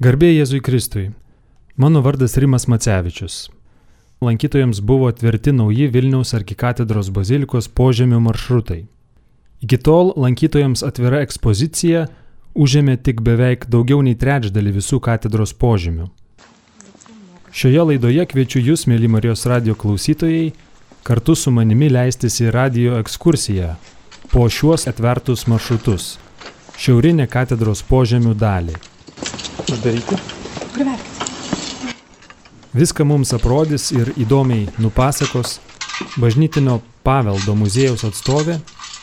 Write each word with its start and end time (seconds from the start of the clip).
Garbė 0.00 0.30
Jėzui 0.30 0.62
Kristui. 0.64 1.10
Mano 1.76 2.00
vardas 2.00 2.38
Rimas 2.40 2.64
Macevičius. 2.72 3.50
Lankytojams 4.24 4.78
buvo 4.80 5.10
atverti 5.12 5.52
nauji 5.52 5.90
Vilniaus 5.92 6.32
arkikatedros 6.38 7.10
bazilikos 7.12 7.68
požemio 7.68 8.16
maršrutai. 8.24 8.86
Iki 9.60 9.78
tol 9.84 10.14
lankytojams 10.16 10.80
atvira 10.88 11.20
ekspozicija 11.20 12.06
užėmė 12.56 12.96
tik 12.96 13.20
beveik 13.26 13.66
daugiau 13.68 14.00
nei 14.00 14.16
trečdalį 14.16 14.72
visų 14.78 15.02
katedros 15.04 15.52
požemių. 15.52 16.08
Šioje 17.52 17.84
laidoje 17.90 18.24
kviečiu 18.32 18.62
Jūs, 18.70 18.86
mėly 18.88 19.10
Marijos 19.12 19.44
radio 19.52 19.76
klausytojai, 19.76 20.54
kartu 21.04 21.36
su 21.36 21.52
manimi 21.52 21.92
leistis 21.92 22.40
į 22.40 22.54
radio 22.56 22.96
ekskursiją 23.04 23.74
po 24.32 24.48
šiuos 24.48 24.88
atvertus 24.88 25.44
maršrutus- 25.44 26.14
šiaurinę 26.80 27.28
katedros 27.28 27.84
požemių 27.84 28.32
dalį. 28.32 28.80
Uždaryti? 29.70 30.20
Priverkit. 30.74 31.10
Viską 32.70 33.04
mums 33.04 33.32
aprodys 33.34 33.88
ir 33.90 34.12
įdomiai 34.14 34.68
nupasakos 34.78 35.58
bažnytinio 36.22 36.80
paveldo 37.02 37.56
muziejaus 37.58 38.04
atstovė, 38.06 38.60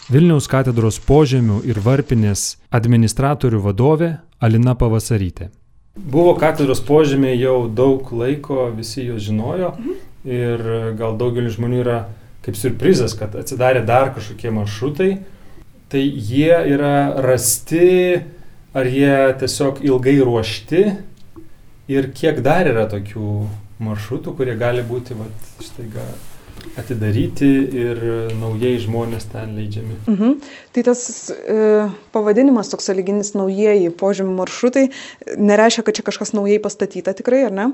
Vilniaus 0.08 0.46
katedros 0.48 1.02
požemių 1.04 1.58
ir 1.68 1.82
varpinės 1.84 2.54
administratorių 2.72 3.60
vadovė 3.66 4.14
Alina 4.40 4.72
Pavasarytė. 4.80 5.50
Buvo 5.98 6.32
katedros 6.40 6.80
požemiai 6.80 7.36
jau 7.42 7.66
daug 7.68 8.08
laiko, 8.16 8.70
visi 8.72 9.04
juos 9.10 9.26
žinojo 9.26 9.74
ir 10.24 10.64
gal 10.96 11.18
daugelis 11.20 11.58
žmonių 11.58 11.82
yra 11.82 11.98
kaip 12.46 12.56
surprizas, 12.56 13.18
kad 13.20 13.36
atsidarė 13.36 13.82
dar 13.84 14.14
kažkokie 14.16 14.54
maršrutai. 14.56 15.10
Tai 15.92 16.04
jie 16.04 16.56
yra 16.72 17.20
rasti, 17.24 18.24
ar 18.74 18.90
jie 18.92 19.14
tiesiog 19.40 19.84
ilgai 19.86 20.18
ruošti 20.20 20.84
ir 21.92 22.10
kiek 22.16 22.42
dar 22.46 22.68
yra 22.68 22.88
tokių 22.92 23.30
maršrutų, 23.84 24.34
kurie 24.38 24.58
gali 24.60 24.84
būti 24.86 25.16
vat, 25.18 25.54
štaiga 25.64 26.04
atidaryti 26.78 27.48
ir 27.78 28.02
naujai 28.38 28.76
žmonės 28.82 29.28
ten 29.32 29.56
leidžiami. 29.58 29.96
Mhm. 30.10 30.34
Tai 30.76 30.84
tas 30.90 31.02
e, 31.32 31.88
pavadinimas 32.14 32.72
toks 32.74 32.90
saliginis 32.90 33.34
naujieji 33.38 33.94
požemių 33.98 34.36
maršrutai 34.38 34.88
nereiškia, 35.38 35.86
kad 35.88 35.98
čia 35.98 36.06
kažkas 36.10 36.34
naujai 36.38 36.60
pastatyta 36.64 37.16
tikrai, 37.18 37.46
ar 37.48 37.56
ne? 37.56 37.68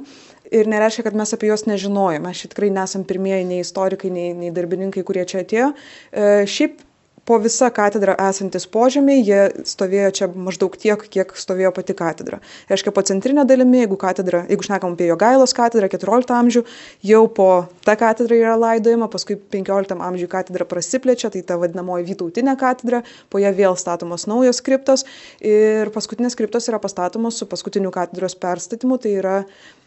Ir 0.54 0.70
nereiškia, 0.70 1.08
kad 1.08 1.18
mes 1.18 1.34
apie 1.36 1.50
juos 1.50 1.66
nežinojame. 1.68 2.30
Mes 2.30 2.46
tikrai 2.46 2.70
nesam 2.74 3.08
pirmieji 3.08 3.48
nei 3.50 3.64
istorikai, 3.64 4.12
nei, 4.14 4.32
nei 4.38 4.54
darbininkai, 4.56 5.04
kurie 5.08 5.26
čia 5.28 5.42
atėjo. 5.44 5.72
E, 6.12 6.34
šiaip 6.50 6.84
po 7.26 7.40
visą 7.40 7.70
katedrą 7.72 8.16
esantis 8.20 8.66
požemiai, 8.68 9.24
jie 9.24 9.42
stovėjo 9.68 10.10
čia 10.18 10.28
maždaug 10.36 10.76
tiek, 10.80 11.06
kiek 11.12 11.32
stovėjo 11.40 11.72
pati 11.76 11.96
katedra. 11.96 12.40
Reiškia, 12.72 12.92
po 12.96 13.04
centrinė 13.08 13.46
dalimi, 13.48 13.80
jeigu, 13.84 13.98
katedra, 14.00 14.44
jeigu 14.52 14.68
šnekam 14.68 14.98
apie 14.98 15.08
Jogailos 15.08 15.56
katedrą 15.56 15.88
14 15.94 16.34
amžių, 16.36 16.64
jau 17.08 17.22
po 17.32 17.50
ta 17.88 17.96
katedra 18.00 18.40
yra 18.40 18.56
laidojama, 18.60 19.08
paskui 19.12 19.38
15 19.56 19.96
amžių 20.04 20.28
katedra 20.32 20.68
prasiplečia, 20.68 21.32
tai 21.34 21.46
ta 21.48 21.60
vadinamoji 21.62 22.10
Vytautinė 22.12 22.58
katedra, 22.60 23.04
po 23.32 23.40
ją 23.40 23.54
vėl 23.56 23.80
statomos 23.80 24.28
naujos 24.28 24.60
kriptos 24.66 25.08
ir 25.40 25.94
paskutinės 25.96 26.36
kriptos 26.40 26.68
yra 26.72 26.82
pastatomos 26.84 27.40
su 27.40 27.48
paskutiniu 27.48 27.94
katedros 27.96 28.36
perstatymu, 28.36 29.00
tai 29.00 29.16
yra 29.22 29.38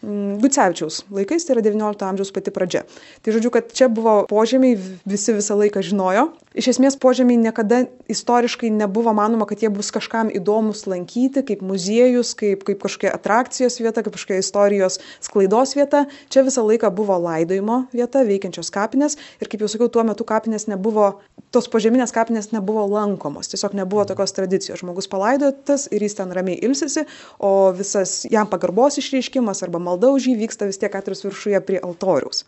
Gucevičiaus 0.01 1.01
laikais, 1.09 1.45
tai 1.47 1.55
yra 1.55 1.63
19 1.65 2.05
amžiaus 2.05 2.29
pati 2.33 2.53
pradžia. 2.53 2.83
Tai 3.25 3.33
žodžiu, 3.33 3.49
kad 3.49 3.71
čia 3.73 3.89
buvo 3.89 4.27
požemiai, 4.29 4.77
visi 5.09 5.33
visą 5.33 5.57
laiką 5.57 5.81
žinojo. 5.81 6.29
Iš 6.57 6.71
esmės 6.73 6.97
požemiai 6.97 7.37
niekada 7.37 7.83
istoriškai 8.09 8.69
nebuvo 8.73 9.13
manoma, 9.13 9.45
kad 9.49 9.61
jie 9.61 9.69
bus 9.73 9.89
kažkam 9.93 10.29
įdomus 10.33 10.85
lankyti, 10.89 11.43
kaip 11.45 11.61
muziejus, 11.65 12.31
kaip, 12.37 12.63
kaip 12.65 12.81
kažkokia 12.81 13.11
atrakcijos 13.13 13.77
vieta, 13.81 14.01
kaip 14.05 14.13
kažkokia 14.13 14.41
istorijos 14.41 14.99
sklaidos 15.21 15.73
vieta. 15.77 16.05
Čia 16.33 16.45
visą 16.45 16.65
laiką 16.65 16.89
buvo 16.93 17.17
laidojimo 17.21 17.83
vieta, 17.93 18.21
veikiančios 18.25 18.73
kapinės 18.73 19.17
ir 19.41 19.49
kaip 19.49 19.65
jau 19.65 19.69
sakiau, 19.69 19.89
tuo 19.93 20.05
metu 20.05 20.25
kapinės 20.25 20.65
nebuvo, 20.69 21.19
tos 21.53 21.69
požeminės 21.73 22.13
kapinės 22.13 22.49
nebuvo 22.53 22.85
lankomos, 22.89 23.49
tiesiog 23.53 23.77
nebuvo 23.77 24.05
tokios 24.09 24.33
tradicijos. 24.37 24.81
Žmogus 24.81 25.09
palaidotas 25.09 25.85
ir 25.93 26.05
jis 26.05 26.17
ten 26.17 26.33
ramiai 26.33 26.57
ilsisi, 26.65 27.05
o 27.37 27.69
visas 27.77 28.23
jam 28.29 28.49
pagarbos 28.49 28.97
išreiškimas 29.01 29.61
arba 29.65 29.81
malda 29.87 30.11
už 30.13 30.29
jį 30.29 30.37
vyksta 30.43 30.67
vis 30.69 30.79
tiek 30.81 30.91
katris 30.93 31.23
viršuje 31.25 31.63
prie 31.65 31.79
altoriaus. 31.79 32.43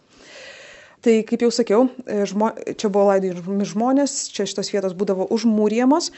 Tai 1.00 1.14
kaip 1.24 1.46
jau 1.46 1.52
sakiau, 1.56 1.86
žmo, 2.28 2.52
čia 2.76 2.90
buvo 2.92 3.08
laidojami 3.08 3.68
žmonės, 3.68 4.26
čia 4.36 4.44
šitos 4.50 4.74
vietos 4.74 4.96
būdavo 5.00 5.30
užmūrėmos 5.32 6.12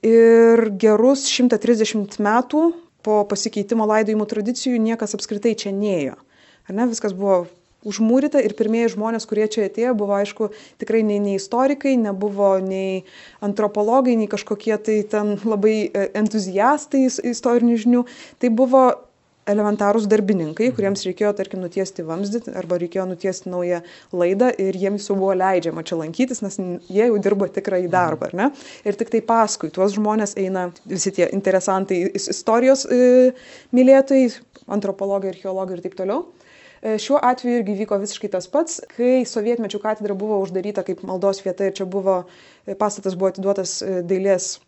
ir 0.00 0.70
gerus 0.80 1.26
130 1.28 2.16
metų 2.24 2.62
po 3.04 3.20
pasikeitimo 3.28 3.84
laidojimų 3.88 4.24
tradicijų 4.30 4.80
niekas 4.80 5.12
apskritai 5.18 5.52
čia 5.60 5.74
neėjo. 5.76 6.16
Ar 6.64 6.76
ne, 6.78 6.88
viskas 6.88 7.12
buvo 7.12 7.44
užmūryta 7.84 8.40
ir 8.40 8.54
pirmieji 8.56 8.94
žmonės, 8.94 9.26
kurie 9.28 9.44
čia 9.52 9.66
atėjo, 9.68 9.92
buvo 10.00 10.16
aišku 10.16 10.50
tikrai 10.80 11.02
nei, 11.04 11.20
nei 11.20 11.36
istorikai, 11.36 11.98
nebuvo 12.00 12.54
nei 12.64 13.04
antropologai, 13.44 14.16
nei 14.16 14.28
kažkokie 14.32 14.78
tai 14.80 15.02
ten 15.04 15.36
labai 15.44 15.90
entuziastai 16.16 17.04
istorinių 17.34 17.76
žinių. 17.84 18.04
Tai 18.40 18.52
buvo 18.56 18.86
elementarūs 19.50 20.06
darbininkai, 20.10 20.70
kuriems 20.76 21.04
reikėjo, 21.06 21.32
tarkim, 21.38 21.62
nutiesti 21.64 22.04
vamzdį 22.06 22.54
arba 22.56 22.78
reikėjo 22.80 23.06
nutiesti 23.10 23.50
naują 23.52 23.80
laidą 24.16 24.50
ir 24.62 24.78
jiems 24.80 25.08
jau 25.10 25.16
buvo 25.18 25.34
leidžiama 25.36 25.84
čia 25.86 25.98
lankytis, 26.00 26.40
nes 26.44 26.58
jie 26.88 27.08
jau 27.08 27.18
dirbo 27.22 27.48
tikrai 27.52 27.84
darbą, 27.92 28.30
ar 28.30 28.38
ne? 28.40 28.48
Ir 28.88 28.98
tik 29.00 29.12
tai 29.12 29.20
paskui 29.26 29.72
tuos 29.74 29.96
žmonės 29.98 30.36
eina 30.40 30.68
visi 30.88 31.12
tie 31.14 31.28
interesantai, 31.36 32.00
istorijos 32.16 32.86
e, 32.88 33.34
mylėtojai, 33.76 34.32
antropologai, 34.78 35.34
archeologai 35.34 35.78
ir 35.78 35.84
taip 35.84 35.98
toliau. 35.98 36.24
E, 36.84 36.96
šiuo 37.00 37.20
atveju 37.24 37.60
irgi 37.60 37.78
vyko 37.78 38.00
visiškai 38.02 38.32
tas 38.32 38.48
pats, 38.52 38.80
kai 38.96 39.22
sovietmečių 39.28 39.80
katedra 39.80 40.16
buvo 40.20 40.40
uždaryta 40.44 40.84
kaip 40.84 41.04
maldos 41.08 41.40
vieta 41.44 41.68
ir 41.68 41.76
čia 41.76 41.88
buvo, 41.88 42.22
e, 42.64 42.76
pastatas 42.76 43.16
buvo 43.16 43.32
atiduotas 43.32 43.78
e, 43.80 44.00
dailės 44.08 44.58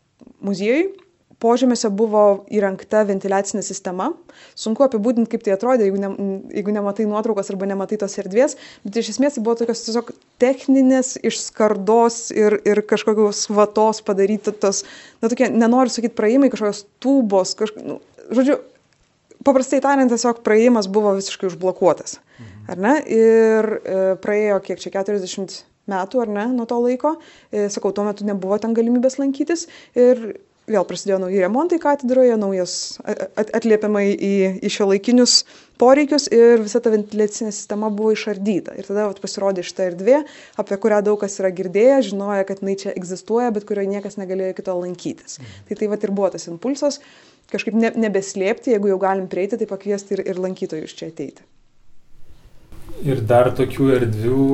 muziejui 0.45 1.06
požemiuose 1.43 1.91
buvo 1.93 2.23
įrengta 2.53 3.03
ventiliacinė 3.09 3.63
sistema. 3.65 4.11
Sunku 4.59 4.85
apibūdinti, 4.87 5.31
kaip 5.33 5.45
tai 5.45 5.55
atrodė, 5.57 5.87
jeigu, 5.89 6.01
ne, 6.01 6.11
jeigu 6.57 6.75
nematai 6.75 7.07
nuotraukos 7.09 7.53
arba 7.53 7.69
nematai 7.69 7.99
tos 8.01 8.17
erdvės, 8.23 8.57
bet 8.85 9.01
iš 9.03 9.15
esmės 9.15 9.37
tai 9.37 9.45
buvo 9.45 9.57
tokios 9.61 9.85
tiesiog 9.87 10.15
techninės, 10.43 11.17
iš 11.27 11.43
skardos 11.49 12.31
ir, 12.35 12.59
ir 12.69 12.83
kažkokios 12.89 13.47
vatos 13.53 14.03
padarytos, 14.07 14.85
na 15.23 15.33
tokie, 15.33 15.51
nenoriu 15.53 15.93
sakyti 15.93 16.17
praėjimai, 16.17 16.53
kažkokios 16.53 16.87
tūbos, 17.05 17.55
kažk... 17.61 17.81
nu, 17.85 18.01
žodžiu, 18.33 18.59
paprastai 19.47 19.83
tariant, 19.85 20.11
tiesiog 20.13 20.43
praėjimas 20.47 20.89
buvo 20.93 21.15
visiškai 21.19 21.51
užblokuotas. 21.51 22.19
Ar 22.67 22.81
ne? 22.83 22.99
Ir 23.13 23.69
e, 23.79 23.99
praėjo 24.23 24.59
kiek 24.65 24.81
čia 24.83 24.91
40 24.97 25.61
metų, 25.91 26.23
ar 26.25 26.33
ne, 26.33 26.47
nuo 26.57 26.67
to 26.69 26.79
laiko. 26.83 27.15
E, 27.51 27.69
sakau, 27.73 27.93
tuo 27.95 28.07
metu 28.09 28.27
nebuvo 28.27 28.59
ten 28.63 28.75
galimybės 28.77 29.21
lankytis. 29.21 29.67
Ir 29.99 30.25
vėl 30.71 30.87
prasidėjo 30.89 31.21
nauji 31.23 31.43
remontai 31.43 31.79
katedroje, 31.83 32.35
naujas 32.41 32.75
atliepiamai 33.37 34.09
į, 34.15 34.33
į 34.67 34.73
šio 34.73 34.89
laikinius 34.91 35.39
poreikius 35.81 36.27
ir 36.33 36.65
visa 36.65 36.81
ta 36.83 36.93
ventiliacinė 36.95 37.53
sistema 37.55 37.91
buvo 37.93 38.15
išardyta. 38.17 38.75
Ir 38.79 38.89
tada 38.89 39.07
vat, 39.11 39.21
pasirodė 39.23 39.65
šitą 39.67 39.91
erdvę, 39.93 40.23
apie 40.63 40.81
kurią 40.83 41.03
daug 41.07 41.21
kas 41.23 41.39
yra 41.43 41.53
girdėję, 41.55 42.01
žinojo, 42.11 42.43
kad 42.49 42.63
jinai 42.65 42.77
čia 42.83 42.95
egzistuoja, 42.97 43.53
bet 43.55 43.69
kurioje 43.69 43.93
niekas 43.95 44.19
negalėjo 44.21 44.57
iki 44.57 44.67
to 44.67 44.77
lankytis. 44.81 45.41
Mhm. 45.41 45.65
Tai 45.69 45.81
tai 45.81 45.91
vat 45.95 46.07
ir 46.07 46.15
buvo 46.17 46.33
tas 46.35 46.49
impulsas 46.51 47.01
kažkaip 47.53 47.77
ne, 47.79 47.93
nebeslėpti, 48.07 48.73
jeigu 48.75 48.91
jau 48.91 48.99
galim 49.03 49.29
prieiti, 49.31 49.59
tai 49.61 49.69
pakviesti 49.71 50.17
ir, 50.17 50.25
ir 50.33 50.41
lankytojus 50.43 50.97
čia 50.99 51.13
ateiti. 51.13 51.47
Ir 53.05 53.21
dar 53.29 53.51
tokių 53.57 53.91
erdvių 53.99 54.47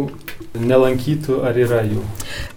nelankytų, 0.58 1.38
ar 1.46 1.56
yra 1.58 1.80
jų? 1.86 2.02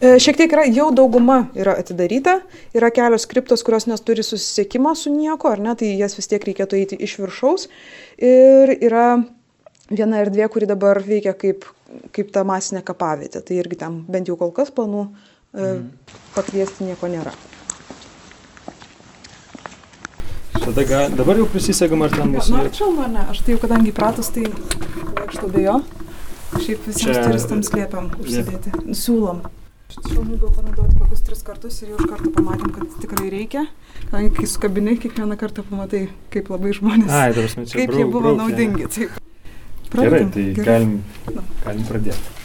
E, 0.02 0.16
šiek 0.22 0.40
tiek 0.40 0.52
yra, 0.56 0.66
jau 0.68 0.90
dauguma 0.96 1.46
yra 1.56 1.76
atidaryta, 1.80 2.40
yra 2.76 2.90
kelios 2.94 3.28
kriptos, 3.30 3.64
kurios 3.66 3.88
neturi 3.90 4.26
susisiekimo 4.26 4.96
su 4.98 5.14
nieko, 5.14 5.52
ar 5.54 5.62
ne, 5.64 5.76
tai 5.80 5.94
jas 6.00 6.18
vis 6.18 6.30
tiek 6.32 6.44
reikėtų 6.50 6.80
eiti 6.82 7.00
iš 7.06 7.18
viršaus. 7.22 7.70
Ir 8.18 8.76
yra 8.76 9.08
viena 9.92 10.24
erdvė, 10.26 10.50
kuri 10.52 10.70
dabar 10.70 11.02
veikia 11.06 11.36
kaip, 11.38 11.68
kaip 12.16 12.34
ta 12.36 12.44
masinė 12.48 12.84
kapavietė, 12.86 13.44
tai 13.46 13.62
irgi 13.62 13.80
tam 13.86 14.02
bent 14.10 14.32
jau 14.32 14.40
kol 14.40 14.56
kas 14.56 14.74
planų 14.74 15.08
mm. 15.54 15.84
pakviesti 16.36 16.90
nieko 16.90 17.12
nėra. 17.12 17.36
Tada 20.62 20.86
ga, 20.88 21.02
dabar 21.14 21.38
jau 21.42 21.50
prisisegam, 21.52 22.06
ar 22.06 22.14
ten 22.14 22.32
bus. 22.34 22.50
Na, 22.54 22.64
arčiau, 22.66 22.94
ar 23.04 23.12
ne? 23.12 23.26
Aš 23.34 23.44
tai 23.46 23.56
jau 23.56 23.62
kadangi 23.66 23.92
įpratus, 23.92 24.32
tai 24.36 24.48
vaikštau 25.20 25.52
be 25.54 25.66
jo. 25.66 25.76
Šiaip 26.56 26.88
visiems 26.88 27.12
Čia... 27.12 27.26
turistams 27.28 27.72
liepiam 27.76 28.10
užsidėti. 28.22 28.74
Siūlom. 28.96 29.44
Šalmai 29.96 30.38
buvo 30.40 30.50
panaudoti 30.56 30.98
kokius 30.98 31.22
tris 31.28 31.44
kartus 31.46 31.78
ir 31.84 31.92
jau 31.94 32.00
iš 32.00 32.10
karto 32.10 32.32
pamatėm, 32.34 32.72
kad 32.74 32.96
tikrai 33.04 33.28
reikia. 33.34 33.66
Kadangi 34.08 34.32
kai 34.40 34.48
sukabini, 34.50 34.96
kiekvieną 35.02 35.38
kartą 35.40 35.66
pamatai, 35.68 36.08
kaip 36.34 36.50
labai 36.54 36.74
žmonės. 36.78 37.12
Ai, 37.14 37.30
prasme, 37.36 37.68
čia 37.70 37.82
kaip 37.82 37.94
brauk, 37.94 38.02
jie 38.02 38.08
buvo 38.10 38.24
brauk, 38.26 38.42
naudingi. 38.42 38.90
Taip. 38.96 39.22
Pradedam. 39.94 40.32
Gerai, 40.32 40.32
tai 40.34 40.48
Gerai. 40.58 40.66
Galim, 40.72 41.46
galim 41.68 41.88
pradėti. 41.92 42.45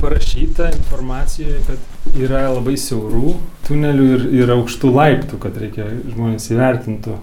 Parašyta 0.00 0.70
informacijoje, 0.74 1.60
kad 1.66 2.14
yra 2.20 2.46
labai 2.52 2.76
siaurų 2.78 3.34
tunelių 3.64 4.06
ir, 4.14 4.24
ir 4.42 4.52
aukštų 4.54 4.90
laiptų, 4.92 5.38
kad 5.42 5.56
reikia 5.58 5.86
žmonės 6.12 6.46
įvertintų, 6.52 7.16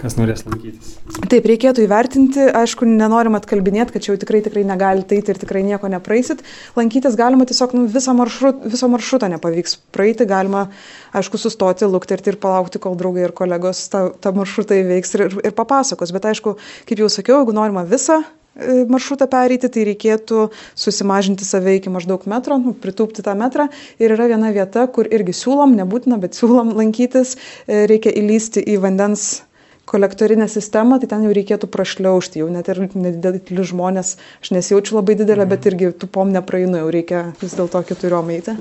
kas 0.00 0.16
norės 0.18 0.44
lankytis. 0.46 0.94
Taip, 1.30 1.46
reikėtų 1.48 1.84
įvertinti, 1.84 2.46
aišku, 2.62 2.88
nenorim 2.88 3.36
atkalbinėti, 3.38 3.94
kad 3.94 4.04
čia 4.04 4.12
jau 4.12 4.20
tikrai, 4.22 4.40
tikrai 4.44 4.64
negalite 4.68 5.18
eiti 5.18 5.34
ir 5.34 5.40
tikrai 5.40 5.64
nieko 5.66 5.90
nepraisit. 5.92 6.44
Lankytis 6.78 7.18
galima 7.20 7.46
tiesiog 7.48 7.76
nu, 7.76 7.84
visą 7.92 8.16
maršrut, 8.16 8.64
viso 8.72 8.88
maršruto 8.92 9.28
nepavyks 9.34 9.76
praeiti, 9.94 10.28
galima, 10.30 10.68
aišku, 11.16 11.40
sustoti, 11.40 11.88
lukterti 11.90 12.32
ir 12.32 12.40
palaukti, 12.42 12.82
kol 12.82 12.96
draugai 13.00 13.28
ir 13.28 13.36
kolegos 13.36 13.86
tą, 13.92 14.06
tą 14.24 14.32
maršrutą 14.36 14.80
įveiks 14.82 15.18
ir, 15.18 15.28
ir 15.44 15.58
papasakos. 15.58 16.14
Bet 16.16 16.32
aišku, 16.32 16.56
kaip 16.88 17.04
jau 17.04 17.12
sakiau, 17.12 17.42
jeigu 17.42 17.56
norima 17.56 17.84
visą 17.88 18.22
E, 18.22 18.43
maršrutą 18.90 19.26
pereiti, 19.30 19.70
tai 19.72 19.86
reikėtų 19.88 20.48
susimažinti 20.78 21.46
save 21.46 21.76
iki 21.78 21.92
maždaug 21.92 22.26
metro, 22.30 22.58
nu, 22.60 22.74
pritūpti 22.74 23.24
tą 23.26 23.34
metrą. 23.38 23.68
Ir 24.02 24.14
yra 24.14 24.28
viena 24.30 24.52
vieta, 24.54 24.86
kur 24.86 25.08
irgi 25.10 25.34
siūlom, 25.34 25.74
nebūtina, 25.80 26.20
bet 26.22 26.38
siūlom 26.38 26.74
lankytis, 26.78 27.36
e, 27.66 27.84
reikia 27.90 28.14
įlysti 28.14 28.62
į 28.62 28.78
vandens 28.84 29.42
kolektorinę 29.84 30.48
sistemą, 30.48 30.98
tai 31.00 31.10
ten 31.10 31.26
jau 31.26 31.34
reikėtų 31.36 31.68
prašliaužti, 31.68 32.40
jau 32.40 32.48
net 32.52 32.70
ir 32.72 32.86
nedideli 32.94 33.66
žmonės, 33.68 34.16
aš 34.40 34.54
nesijaučiu 34.56 34.96
labai 34.96 35.18
didelė, 35.20 35.44
bet 35.50 35.68
irgi 35.68 35.92
tų 35.92 36.08
pom 36.14 36.32
nepraeinu, 36.32 36.80
jau 36.80 36.94
reikia 36.94 37.26
vis 37.42 37.58
dėlto 37.58 37.84
keturiom 37.90 38.32
eiti. 38.32 38.56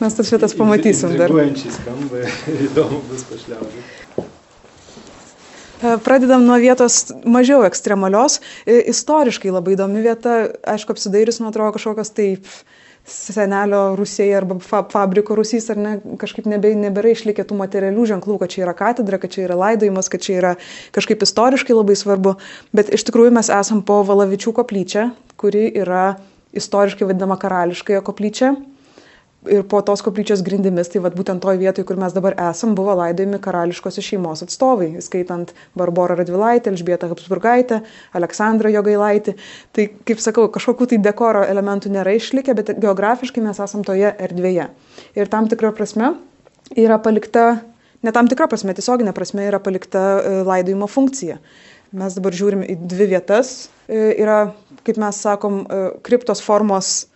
Mes 0.00 0.14
tas 0.16 0.30
vietas 0.32 0.56
pamatysim 0.56 1.16
dar. 1.20 1.32
įdomu 2.68 3.02
bus 3.08 3.26
pašliaužti. 3.28 3.99
E, 5.80 5.96
pradedam 6.04 6.44
nuo 6.44 6.58
vietos 6.60 7.06
mažiau 7.24 7.64
ekstremalios. 7.64 8.40
E, 8.68 8.82
istoriškai 8.92 9.52
labai 9.54 9.78
įdomi 9.78 10.02
vieta, 10.04 10.42
aišku, 10.68 10.92
apsidairius, 10.92 11.40
man 11.40 11.54
atrodo, 11.54 11.72
kažkokios 11.78 12.12
taip 12.12 12.50
senelio 13.10 13.96
Rusijai 13.96 14.34
arba 14.36 14.58
fa 14.60 14.82
fabriko 14.92 15.34
Rusijos, 15.38 15.70
ar 15.72 15.80
ne, 15.80 15.92
kažkaip 16.20 16.44
nebe, 16.52 16.74
nebėra 16.76 17.14
išlikę 17.14 17.46
tų 17.48 17.56
materialių 17.62 18.04
ženklų, 18.12 18.36
kad 18.42 18.52
čia 18.52 18.66
yra 18.66 18.74
katedra, 18.76 19.18
kad 19.22 19.32
čia 19.32 19.46
yra 19.46 19.56
laidojimas, 19.56 20.12
kad 20.12 20.20
čia 20.20 20.36
yra 20.36 20.50
kažkaip 20.92 21.24
istoriškai 21.24 21.74
labai 21.78 21.96
svarbu. 21.96 22.36
Bet 22.76 22.92
iš 22.92 23.06
tikrųjų 23.08 23.32
mes 23.40 23.48
esam 23.48 23.80
po 23.80 24.02
Valavičių 24.06 24.52
koplyčia, 24.60 25.08
kuri 25.40 25.70
yra 25.80 26.18
istoriškai 26.60 27.08
vadinama 27.08 27.40
karališkąją 27.40 28.04
koplyčią 28.04 28.52
ir 29.48 29.62
po 29.68 29.80
tos 29.84 30.02
koplyčios 30.04 30.42
grindimis, 30.44 30.90
tai 30.92 31.00
vat, 31.04 31.14
būtent 31.16 31.40
toj 31.40 31.56
vietoj, 31.60 31.84
kur 31.88 31.98
mes 32.00 32.12
dabar 32.12 32.36
esam, 32.50 32.74
buvo 32.76 32.92
laidojami 32.98 33.40
karališkosios 33.40 34.04
šeimos 34.04 34.44
atstovai, 34.44 34.90
skaitant 35.04 35.54
Barborą 35.78 36.18
Radvilaitę, 36.18 36.72
Elžbietą 36.72 37.08
Habsburgaitę, 37.12 37.80
Aleksandrą 38.18 38.72
Jogailaitį. 38.74 39.36
Tai, 39.76 39.86
kaip 40.08 40.20
sakau, 40.20 40.46
kažkokių 40.52 40.90
tai 40.92 41.00
dekoro 41.04 41.44
elementų 41.48 41.92
nėra 41.94 42.14
išlikę, 42.18 42.56
bet 42.58 42.74
geografiškai 42.82 43.44
mes 43.44 43.62
esam 43.64 43.84
toje 43.86 44.12
erdvėje. 44.12 44.68
Ir 45.16 45.32
tam 45.32 45.48
tikrą 45.48 45.72
prasme 45.76 46.14
yra 46.76 47.00
palikta, 47.02 47.62
ne 48.04 48.12
tam 48.12 48.28
tikrą 48.28 48.50
prasme, 48.50 48.76
tiesioginė 48.76 49.16
prasme 49.16 49.48
yra 49.48 49.62
palikta 49.62 50.04
e, 50.20 50.34
laidojimo 50.46 50.90
funkcija. 50.90 51.40
Mes 51.96 52.14
dabar 52.14 52.36
žiūrim 52.36 52.60
į 52.62 52.76
dvi 52.86 53.08
vietas. 53.16 53.70
E, 53.88 54.12
yra, 54.20 54.52
kaip 54.86 55.00
mes 55.00 55.16
sakom, 55.24 55.64
e, 55.64 55.86
kriptos 56.06 56.44
formos 56.44 57.08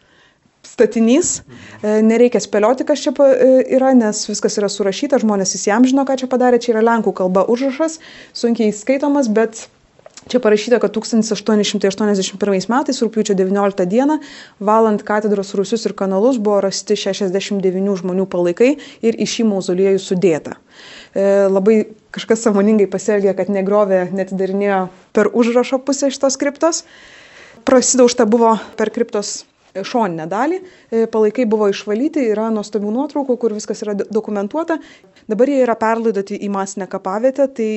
statinys. 0.69 1.37
E, 1.83 2.01
nereikia 2.07 2.43
spėlioti, 2.43 2.87
kas 2.89 3.05
čia 3.05 3.15
e, 3.15 3.53
yra, 3.77 3.93
nes 3.97 4.25
viskas 4.31 4.59
yra 4.61 4.71
surašyta, 4.73 5.21
žmonės 5.23 5.57
įsiamžino, 5.59 6.07
ką 6.09 6.19
čia 6.23 6.31
padarė, 6.31 6.61
čia 6.63 6.75
yra 6.75 6.85
lenkų 6.89 7.15
kalba 7.21 7.47
užrašas, 7.51 8.01
sunkiai 8.37 8.75
skaitomas, 8.75 9.31
bet 9.33 9.67
Čia 10.25 10.41
parašyta, 10.41 10.79
kad 10.81 10.95
1881 10.97 12.69
metais, 12.73 13.01
rūpiučio 13.05 13.35
19 13.37 13.85
dieną, 13.85 14.17
valant 14.57 15.03
katedros 15.05 15.53
rusius 15.59 15.85
ir 15.85 15.93
kanalus, 15.93 16.39
buvo 16.41 16.63
rasti 16.65 16.97
69 16.97 17.99
žmonių 18.01 18.25
palaikai 18.33 18.71
ir 19.05 19.21
į 19.21 19.27
šį 19.29 19.49
mauzoliejų 19.51 20.01
sudėta. 20.01 20.57
E, 21.13 21.45
labai 21.53 21.83
kažkas 22.17 22.47
samoningai 22.47 22.89
pasielgė, 22.89 23.35
kad 23.37 23.53
negrovė, 23.53 24.07
netidarinėjo 24.17 24.87
per 25.13 25.29
užrašo 25.29 25.83
pusę 25.85 26.09
šitos 26.15 26.41
kriptos. 26.41 26.87
Prasidaužta 27.69 28.25
buvo 28.25 28.57
per 28.81 28.95
kriptos 28.97 29.43
šoninę 29.83 30.27
dalį. 30.31 30.61
E, 30.91 31.05
palaikai 31.11 31.47
buvo 31.51 31.69
išvalyti, 31.73 32.29
yra 32.31 32.51
nuostabių 32.55 32.93
nuotraukų, 32.95 33.37
kur 33.41 33.55
viskas 33.57 33.83
yra 33.83 33.97
dokumentuota. 33.99 34.79
Dabar 35.31 35.51
jie 35.51 35.63
yra 35.65 35.75
perlaidoti 35.81 36.39
į 36.45 36.51
masinę 36.53 36.87
kapavietę, 36.91 37.49
tai 37.57 37.71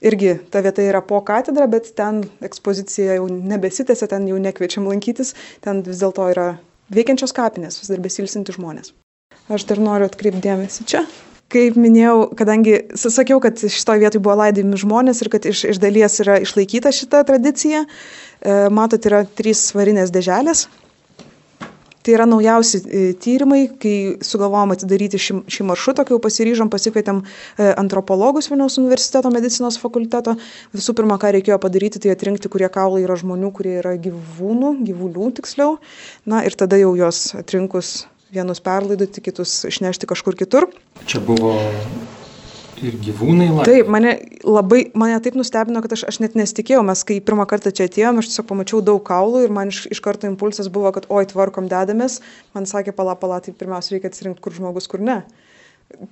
irgi 0.00 0.36
ta 0.50 0.62
vieta 0.64 0.84
yra 0.84 1.02
po 1.04 1.20
katedra, 1.26 1.68
bet 1.70 1.92
ten 1.98 2.24
ekspozicija 2.44 3.20
jau 3.20 3.28
nebesitėse, 3.30 4.08
ten 4.10 4.26
jau 4.30 4.40
nekviečiam 4.42 4.88
lankytis, 4.88 5.34
ten 5.64 5.84
vis 5.86 6.02
dėlto 6.02 6.30
yra 6.32 6.48
veikiančios 6.92 7.34
kapinės, 7.36 7.80
vis 7.82 7.92
dar 7.92 8.02
besilsinti 8.02 8.56
žmonės. 8.56 8.94
Aš 9.52 9.66
dar 9.68 9.78
noriu 9.82 10.08
atkreipdėmėsi 10.08 10.86
čia. 10.88 11.04
Kaip 11.52 11.76
minėjau, 11.78 12.32
kadangi 12.34 12.80
sakiau, 12.98 13.38
kad 13.42 13.60
šitoje 13.60 14.02
vietoje 14.02 14.22
buvo 14.22 14.34
laidojami 14.40 14.80
žmonės 14.82 15.20
ir 15.22 15.30
kad 15.30 15.44
iš, 15.46 15.62
iš 15.70 15.78
dalies 15.78 16.18
yra 16.24 16.40
išlaikyta 16.42 16.90
šita 16.90 17.20
tradicija, 17.28 17.84
e, 17.86 18.56
matot, 18.74 19.06
yra 19.06 19.22
trys 19.38 19.62
svarinės 19.68 20.10
dėželės, 20.14 20.64
Tai 22.06 22.14
yra 22.14 22.22
naujausi 22.30 22.78
e, 22.86 23.00
tyrimai, 23.18 23.64
kai 23.82 23.94
sugalvojom 24.22 24.76
atidaryti 24.76 25.18
šį, 25.18 25.34
šį 25.50 25.64
maršrutą, 25.66 26.04
kai 26.06 26.14
jau 26.14 26.20
pasiryžom, 26.22 26.68
pasikvietėm 26.70 27.24
e, 27.24 27.72
antropologus 27.82 28.46
Vilniaus 28.52 28.78
universiteto 28.78 29.32
medicinos 29.34 29.80
fakulteto. 29.82 30.36
Visų 30.76 30.94
pirma, 31.00 31.16
ką 31.18 31.32
reikėjo 31.34 31.58
padaryti, 31.64 32.04
tai 32.04 32.14
atrinkti, 32.14 32.52
kurie 32.52 32.68
kaulai 32.70 33.02
yra 33.02 33.16
žmonių, 33.18 33.50
kurie 33.56 33.80
yra 33.80 33.96
gyvūnų, 34.04 34.76
gyvulių 34.86 35.32
tiksliau. 35.40 35.80
Na 36.30 36.44
ir 36.46 36.54
tada 36.54 36.78
jau 36.78 36.94
juos 36.94 37.32
atrinkus 37.34 37.96
vienus 38.30 38.62
perlaidoti, 38.62 39.26
kitus 39.26 39.64
išnešti 39.66 40.06
kažkur 40.06 40.38
kitur. 40.38 40.70
Čia 41.10 41.26
buvo 41.26 41.56
Ir 42.84 42.96
gyvūnai 43.00 43.48
labai. 43.48 43.64
Taip, 43.68 43.88
mane 43.92 44.12
labai, 44.44 44.82
mane 44.98 45.16
taip 45.24 45.36
nustebino, 45.38 45.80
kad 45.84 45.94
aš, 45.96 46.04
aš 46.10 46.18
net 46.20 46.36
nesitikėjau, 46.36 46.82
mes 46.84 47.02
kai 47.08 47.16
pirmą 47.24 47.46
kartą 47.48 47.72
čia 47.74 47.86
atėjome, 47.88 48.20
aš 48.20 48.30
tiesiog 48.30 48.48
pamačiau 48.50 48.82
daug 48.84 49.00
kaulų 49.06 49.46
ir 49.46 49.54
man 49.54 49.72
iš, 49.72 49.86
iš 49.94 50.02
karto 50.04 50.28
impulsas 50.28 50.68
buvo, 50.72 50.92
kad 50.92 51.08
oi, 51.08 51.24
tvarkom 51.30 51.70
dedamės, 51.72 52.18
man 52.56 52.68
sakė, 52.68 52.92
pala, 52.96 53.16
pala, 53.20 53.40
tai 53.44 53.54
pirmiausia 53.56 53.96
reikia 53.96 54.10
atsirinkti, 54.12 54.42
kur 54.44 54.56
žmogus, 54.56 54.88
kur 54.92 55.04
ne. 55.04 55.22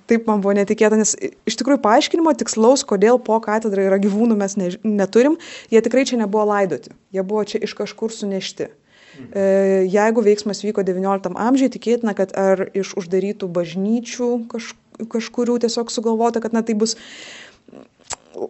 Taip 0.09 0.25
man 0.29 0.41
buvo 0.41 0.55
netikėta, 0.57 0.97
nes 0.97 1.13
iš 1.19 1.57
tikrųjų 1.59 1.83
paaiškinimo 1.83 2.33
tikslaus, 2.39 2.85
kodėl 2.87 3.19
po 3.21 3.37
katedrą 3.43 3.85
yra 3.89 3.99
gyvūnų 4.01 4.37
mes 4.39 4.55
ne, 4.57 4.71
neturim, 4.87 5.35
jie 5.69 5.83
tikrai 5.85 6.05
čia 6.09 6.17
nebuvo 6.21 6.47
laidoti, 6.49 6.95
jie 7.13 7.25
buvo 7.27 7.43
čia 7.45 7.61
iš 7.67 7.75
kažkur 7.77 8.13
sunešti. 8.15 8.71
E, 9.31 9.43
jeigu 9.91 10.23
veiksmas 10.23 10.63
vyko 10.63 10.83
XIX 10.87 11.35
amžiuje, 11.39 11.75
tikėtina, 11.75 12.15
kad 12.17 12.33
ar 12.39 12.65
iš 12.75 12.95
uždarytų 12.99 13.51
bažnyčių 13.51 14.31
kažkur 14.51 14.84
kažkurių 15.11 15.59
tiesiog 15.65 15.91
sugalvota, 15.93 16.41
kad 16.43 16.55
na 16.55 16.63
tai 16.65 16.77
bus 16.77 16.95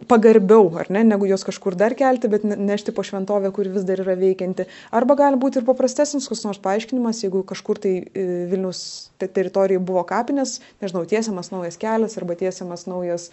pagarbiau, 0.10 0.72
ar 0.82 0.90
ne, 0.90 1.04
negu 1.06 1.28
jos 1.30 1.46
kažkur 1.46 1.76
dar 1.78 1.94
kelti, 1.98 2.30
bet 2.32 2.44
nešti 2.44 2.94
po 2.96 3.04
šventovę, 3.06 3.52
kuri 3.54 3.70
vis 3.76 3.86
dar 3.86 4.02
yra 4.02 4.16
veikianti. 4.18 4.66
Arba 4.96 5.18
gali 5.20 5.38
būti 5.38 5.62
ir 5.62 5.68
paprastesnis 5.68 6.26
koks 6.30 6.42
nors 6.48 6.62
paaiškinimas, 6.64 7.22
jeigu 7.22 7.44
kažkur 7.46 7.80
tai 7.84 7.94
e, 8.02 8.26
Vilnius 8.50 8.82
teritorijoje 9.22 9.84
buvo 9.86 10.02
kapinės, 10.10 10.58
nežinau, 10.82 11.06
tiesiamas 11.10 11.52
naujas 11.54 11.78
kelias 11.82 12.18
arba 12.18 12.38
tiesiamas 12.40 12.88
naujas 12.90 13.30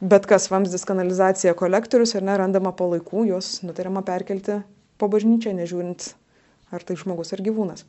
bet 0.00 0.26
kas 0.30 0.46
vamzdis 0.50 0.86
kanalizacija 0.86 1.54
kolektorius 1.58 2.14
ir 2.14 2.26
nerandama 2.26 2.72
palaikų, 2.76 3.26
juos 3.32 3.58
nutariama 3.66 4.04
perkelti 4.06 4.60
po 4.98 5.10
bažnyčią, 5.10 5.54
nežiūrint 5.58 6.12
ar 6.74 6.84
tai 6.86 6.98
žmogus 6.98 7.34
ar 7.34 7.42
gyvūnas. 7.42 7.86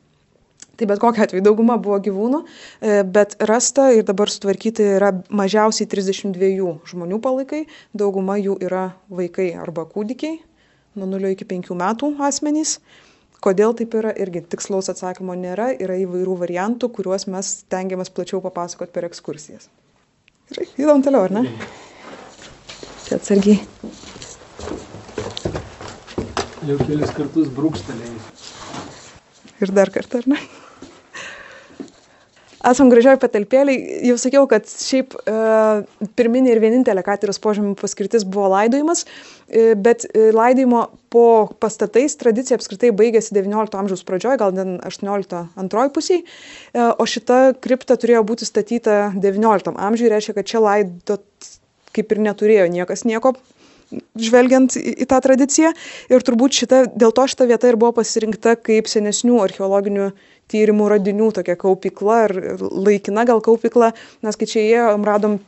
Tai 0.80 0.86
bet 0.88 1.00
kokia 1.02 1.26
atveju 1.26 1.42
dauguma 1.44 1.74
buvo 1.76 1.98
gyvūnų, 2.00 2.38
e, 2.80 2.92
bet 3.04 3.34
rasta 3.44 3.90
ir 3.92 4.06
dabar 4.08 4.30
sutvarkyti 4.32 4.86
yra 4.96 5.10
mažiausiai 5.28 5.84
32 5.92 6.70
žmonių 6.88 7.18
palaikai, 7.20 7.66
dauguma 7.92 8.38
jų 8.40 8.54
yra 8.64 8.86
vaikai 9.12 9.50
arba 9.60 9.84
kūdikiai, 9.84 10.38
nuo 10.96 11.08
0 11.10 11.34
iki 11.34 11.44
5 11.50 11.76
metų 11.76 12.14
asmenys. 12.24 12.78
Kodėl 13.44 13.74
taip 13.76 13.92
yra, 14.00 14.14
irgi 14.24 14.40
tikslaus 14.54 14.88
atsakymo 14.88 15.36
nėra, 15.36 15.68
yra 15.76 15.98
įvairių 16.00 16.36
variantų, 16.46 16.88
kuriuos 16.96 17.26
mes 17.28 17.50
tengiamės 17.68 18.08
plačiau 18.16 18.40
papasakoti 18.40 18.96
per 18.96 19.04
ekskursijas. 19.10 19.68
Gerai, 20.48 20.64
įdom 20.80 21.04
toliau, 21.04 21.26
ar 21.28 21.34
ne? 21.36 21.44
Čia 23.04 23.18
atsargiai. 23.20 23.60
Jau 26.70 26.80
kelis 26.86 27.12
kartus 27.20 27.52
brūkštelėjai. 27.60 28.16
Ir 29.60 29.76
dar 29.76 29.92
kartą, 29.92 30.24
ar 30.24 30.32
ne? 30.36 30.40
Esam 32.60 32.90
gražioj 32.92 33.16
patalpėliai, 33.22 34.02
jau 34.04 34.16
sakiau, 34.20 34.42
kad 34.48 34.66
šiaip 34.68 35.14
e, 35.16 35.34
pirminė 36.18 36.52
ir 36.52 36.58
vienintelė 36.60 37.00
katedros 37.06 37.40
požemių 37.40 37.72
paskirtis 37.80 38.26
buvo 38.28 38.50
laidojimas, 38.52 39.06
e, 39.48 39.70
bet 39.80 40.04
e, 40.10 40.26
laidojimo 40.36 40.82
po 41.12 41.24
pastatais 41.62 42.18
tradicija 42.20 42.58
apskritai 42.60 42.90
baigėsi 42.96 43.32
XIX 43.32 43.80
amžiaus 43.80 44.04
pradžioje, 44.04 44.40
gal 44.42 44.52
18 44.52 45.40
antroji 45.64 45.94
pusiai, 45.96 46.20
e, 46.20 46.84
o 46.84 47.08
šita 47.08 47.40
kripta 47.64 47.96
turėjo 47.96 48.26
būti 48.28 48.48
statyta 48.48 48.98
XIX 49.16 49.72
amžiuje, 49.80 50.12
reiškia, 50.12 50.36
kad 50.36 50.52
čia 50.52 50.60
laidot 50.60 51.50
kaip 51.96 52.12
ir 52.12 52.22
neturėjo 52.28 52.68
niekas 52.76 53.08
nieko 53.08 53.38
žvelgiant 54.18 54.76
į, 54.78 55.06
tą 55.10 55.20
tradiciją. 55.24 55.72
Ir 56.12 56.26
turbūt 56.26 56.56
šita, 56.62 56.82
dėl 56.94 57.14
to 57.16 57.26
šita 57.30 57.48
vieta 57.50 57.70
ir 57.70 57.78
buvo 57.80 57.94
pasirinkta 58.00 58.56
kaip 58.60 58.90
senesnių 58.90 59.40
archeologinių 59.44 60.10
tyrimų 60.50 60.90
radinių 60.90 61.30
tokia 61.38 61.56
kaupykla 61.58 62.20
ir 62.26 62.36
laikina 62.60 63.26
gal 63.28 63.42
kaupykla, 63.44 63.92
nes 64.26 64.38
kai 64.38 64.48
čia 64.50 64.62
įėjom, 64.66 65.06
radom 65.06 65.38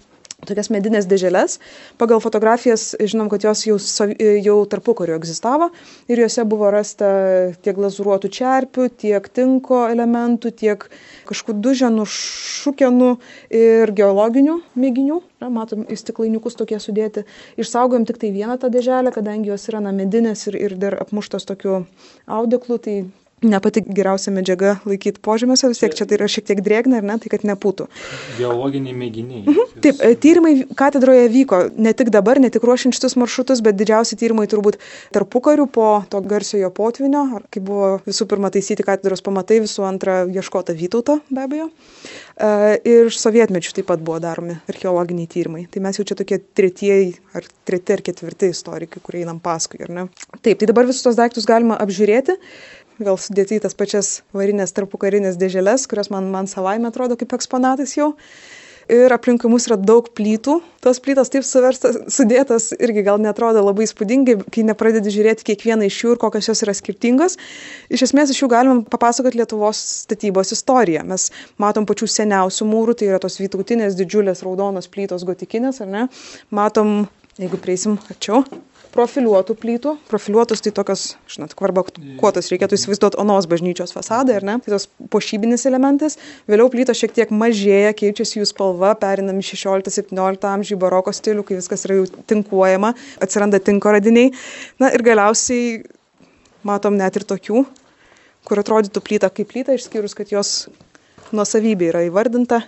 tokias 0.47 0.71
medinės 0.75 1.07
dėželes. 1.11 1.59
Pagal 2.01 2.21
fotografijas 2.23 2.93
žinom, 2.99 3.31
kad 3.31 3.45
jos 3.47 3.65
jau, 3.67 3.79
jau 4.19 4.57
tarpu 4.71 4.95
kariu 4.99 5.15
egzistavo 5.19 5.71
ir 6.11 6.23
juose 6.25 6.45
buvo 6.49 6.71
rasta 6.75 7.11
tiek 7.63 7.77
glazuruotų 7.79 8.31
čerpių, 8.35 8.89
tiek 9.05 9.29
tinko 9.31 9.85
elementų, 9.93 10.53
tiek 10.65 10.89
kažkokių 11.31 11.59
duženų, 11.63 12.07
šukenų 12.11 13.13
ir 13.55 13.95
geologinių 13.95 14.59
mėginių. 14.75 15.23
Na, 15.43 15.49
matom, 15.51 15.83
į 15.91 15.97
stiklainiukus 15.99 16.55
tokie 16.55 16.79
sudėti. 16.79 17.25
Išsaugojom 17.59 18.05
tik 18.07 18.21
tai 18.23 18.31
vieną 18.35 18.61
tą 18.63 18.71
dėželę, 18.71 19.11
kadangi 19.15 19.51
jos 19.51 19.67
yra 19.73 19.81
na, 19.83 19.91
medinės 19.91 20.47
ir, 20.47 20.59
ir 20.69 20.77
dar 20.79 21.01
apmuštos 21.03 21.49
tokiu 21.49 21.81
audeklu, 22.31 22.79
tai 22.79 22.97
ne 23.43 23.61
pati 23.63 23.83
geriausia 23.87 24.33
medžiaga 24.35 24.77
laikyti 24.89 25.21
požemiuose, 25.25 25.71
vis 25.73 25.81
tiek 25.83 25.95
čia 25.97 26.07
tai 26.09 26.19
yra 26.19 26.29
šiek 26.31 26.47
tiek 26.49 26.63
drėgna 26.65 27.01
ir 27.01 27.07
ne, 27.07 27.17
tai 27.23 27.33
kad 27.33 27.45
nepūtų. 27.47 27.89
Geologiniai 28.39 28.95
mėginiai. 28.97 29.43
Mhm. 29.47 29.83
Taip, 29.85 30.03
e, 30.03 30.15
tyrimai 30.23 30.55
katedroje 30.79 31.29
vyko 31.33 31.63
ne 31.77 31.95
tik 31.97 32.13
dabar, 32.15 32.41
ne 32.43 32.53
tik 32.55 32.65
ruošiant 32.67 32.97
šitus 32.97 33.17
maršrutus, 33.21 33.63
bet 33.65 33.79
didžiausi 33.81 34.19
tyrimai 34.21 34.47
turbūt 34.51 34.79
tarpu 35.15 35.43
karių 35.45 35.69
po 35.73 35.89
to 36.13 36.23
garsiojo 36.27 36.71
potvinio, 36.75 37.25
kai 37.53 37.63
buvo 37.65 37.95
visų 38.07 38.29
pirma 38.31 38.53
taisyti 38.55 38.87
katedros 38.87 39.25
pamatai, 39.25 39.63
visų 39.65 39.87
antra 39.89 40.23
ieškota 40.31 40.77
Vytauto 40.77 41.21
be 41.31 41.47
abejo. 41.47 41.69
E, 42.37 42.51
ir 42.89 43.11
sovietmečių 43.15 43.75
taip 43.79 43.89
pat 43.91 44.03
buvo 44.05 44.19
daromi 44.23 44.57
archeologiniai 44.71 45.31
tyrimai. 45.31 45.67
Tai 45.73 45.83
mes 45.85 45.99
jau 45.99 46.07
čia 46.09 46.17
tokie 46.19 46.39
tretieji 46.57 47.13
ar 47.37 47.47
treti 47.69 47.97
ar 47.97 48.03
ketvirti 48.05 48.53
istorikai, 48.53 49.03
kurie 49.05 49.23
einam 49.25 49.41
paskui, 49.43 49.83
ar 49.85 49.93
ne? 49.93 50.07
Taip, 50.41 50.61
tai 50.61 50.69
dabar 50.71 50.89
visus 50.89 51.05
tos 51.05 51.19
daiktus 51.19 51.47
galima 51.49 51.79
apžiūrėti 51.83 52.39
gal 53.01 53.19
sudėti 53.21 53.59
į 53.59 53.63
tas 53.65 53.77
pačias 53.79 54.23
varinės 54.37 54.75
tarpukarinės 54.77 55.39
dėželes, 55.41 55.87
kurios 55.91 56.11
man, 56.13 56.29
man 56.33 56.51
savaime 56.51 56.91
atrodo 56.91 57.17
kaip 57.21 57.33
eksponatas 57.39 57.97
jau. 57.97 58.13
Ir 58.91 59.13
aplinkui 59.15 59.47
mus 59.49 59.69
yra 59.69 59.77
daug 59.79 60.09
plytų. 60.17 60.57
Tos 60.83 60.99
plytos 61.03 61.31
taip 61.31 61.47
suverstas, 61.47 62.01
sudėtas 62.11 62.73
irgi 62.83 63.05
gal 63.07 63.21
netrodo 63.23 63.63
labai 63.63 63.87
spūdingai, 63.87 64.35
kai 64.53 64.65
nepradedi 64.67 65.13
žiūrėti 65.15 65.47
kiekvieną 65.53 65.87
iš 65.87 66.01
jų 66.03 66.17
ir 66.17 66.21
kokios 66.21 66.51
jos 66.51 66.65
yra 66.67 66.75
skirtingos. 66.75 67.39
Iš 67.95 68.09
esmės 68.09 68.35
iš 68.35 68.43
jų 68.43 68.51
galim 68.51 68.83
papasakoti 68.91 69.39
Lietuvos 69.39 69.81
statybos 70.03 70.51
istoriją. 70.57 71.07
Mes 71.09 71.29
matom 71.63 71.87
pačių 71.87 72.11
seniausių 72.11 72.69
mūrų, 72.73 72.99
tai 72.99 73.13
yra 73.13 73.23
tos 73.23 73.39
vytautinės 73.41 73.97
didžiulės 74.01 74.43
raudonos 74.43 74.91
plytos 74.91 75.25
gotikinės, 75.29 75.81
ar 75.87 75.93
ne? 75.95 76.05
Matom, 76.51 77.05
jeigu 77.39 77.63
prieisim 77.63 78.01
arčiau, 78.11 78.43
profiliuotų 78.93 79.57
plytų. 79.59 79.95
Profiliuotus 80.11 80.63
tai 80.65 80.73
tokios, 80.77 81.05
žinot, 81.31 81.55
kvarbakuotos 81.59 82.51
reikėtų 82.53 82.77
įsivaizduoti 82.79 83.19
onos 83.23 83.49
bažnyčios 83.51 83.95
fasadą, 83.95 84.37
ar 84.39 84.47
ne? 84.47 84.59
Tai 84.63 84.75
tos 84.75 84.89
pošybinis 85.13 85.65
elementas. 85.71 86.19
Vėliau 86.51 86.69
plytos 86.73 87.01
šiek 87.01 87.15
tiek 87.17 87.33
mažėja, 87.35 87.95
keičiasi 87.99 88.41
jų 88.41 88.49
spalva, 88.53 88.93
perinam 89.01 89.41
į 89.41 89.47
16-17 89.53 90.49
amžių 90.53 90.79
baroko 90.83 91.15
stilių, 91.15 91.47
kai 91.49 91.59
viskas 91.61 91.87
yra 91.89 92.01
jau 92.01 92.07
tinkuojama, 92.31 92.93
atsiranda 93.25 93.63
tinko 93.65 93.95
radiniai. 93.97 94.35
Na 94.83 94.93
ir 94.93 95.05
galiausiai 95.07 95.81
matom 96.69 96.99
net 97.01 97.17
ir 97.19 97.27
tokių, 97.29 97.65
kur 98.49 98.63
atrodytų 98.63 99.03
plyta 99.05 99.33
kaip 99.33 99.51
plyta, 99.53 99.77
išskyrus, 99.79 100.17
kad 100.19 100.33
jos 100.35 100.69
nuosavybė 101.33 101.93
yra 101.93 102.05
įvardinta. 102.11 102.63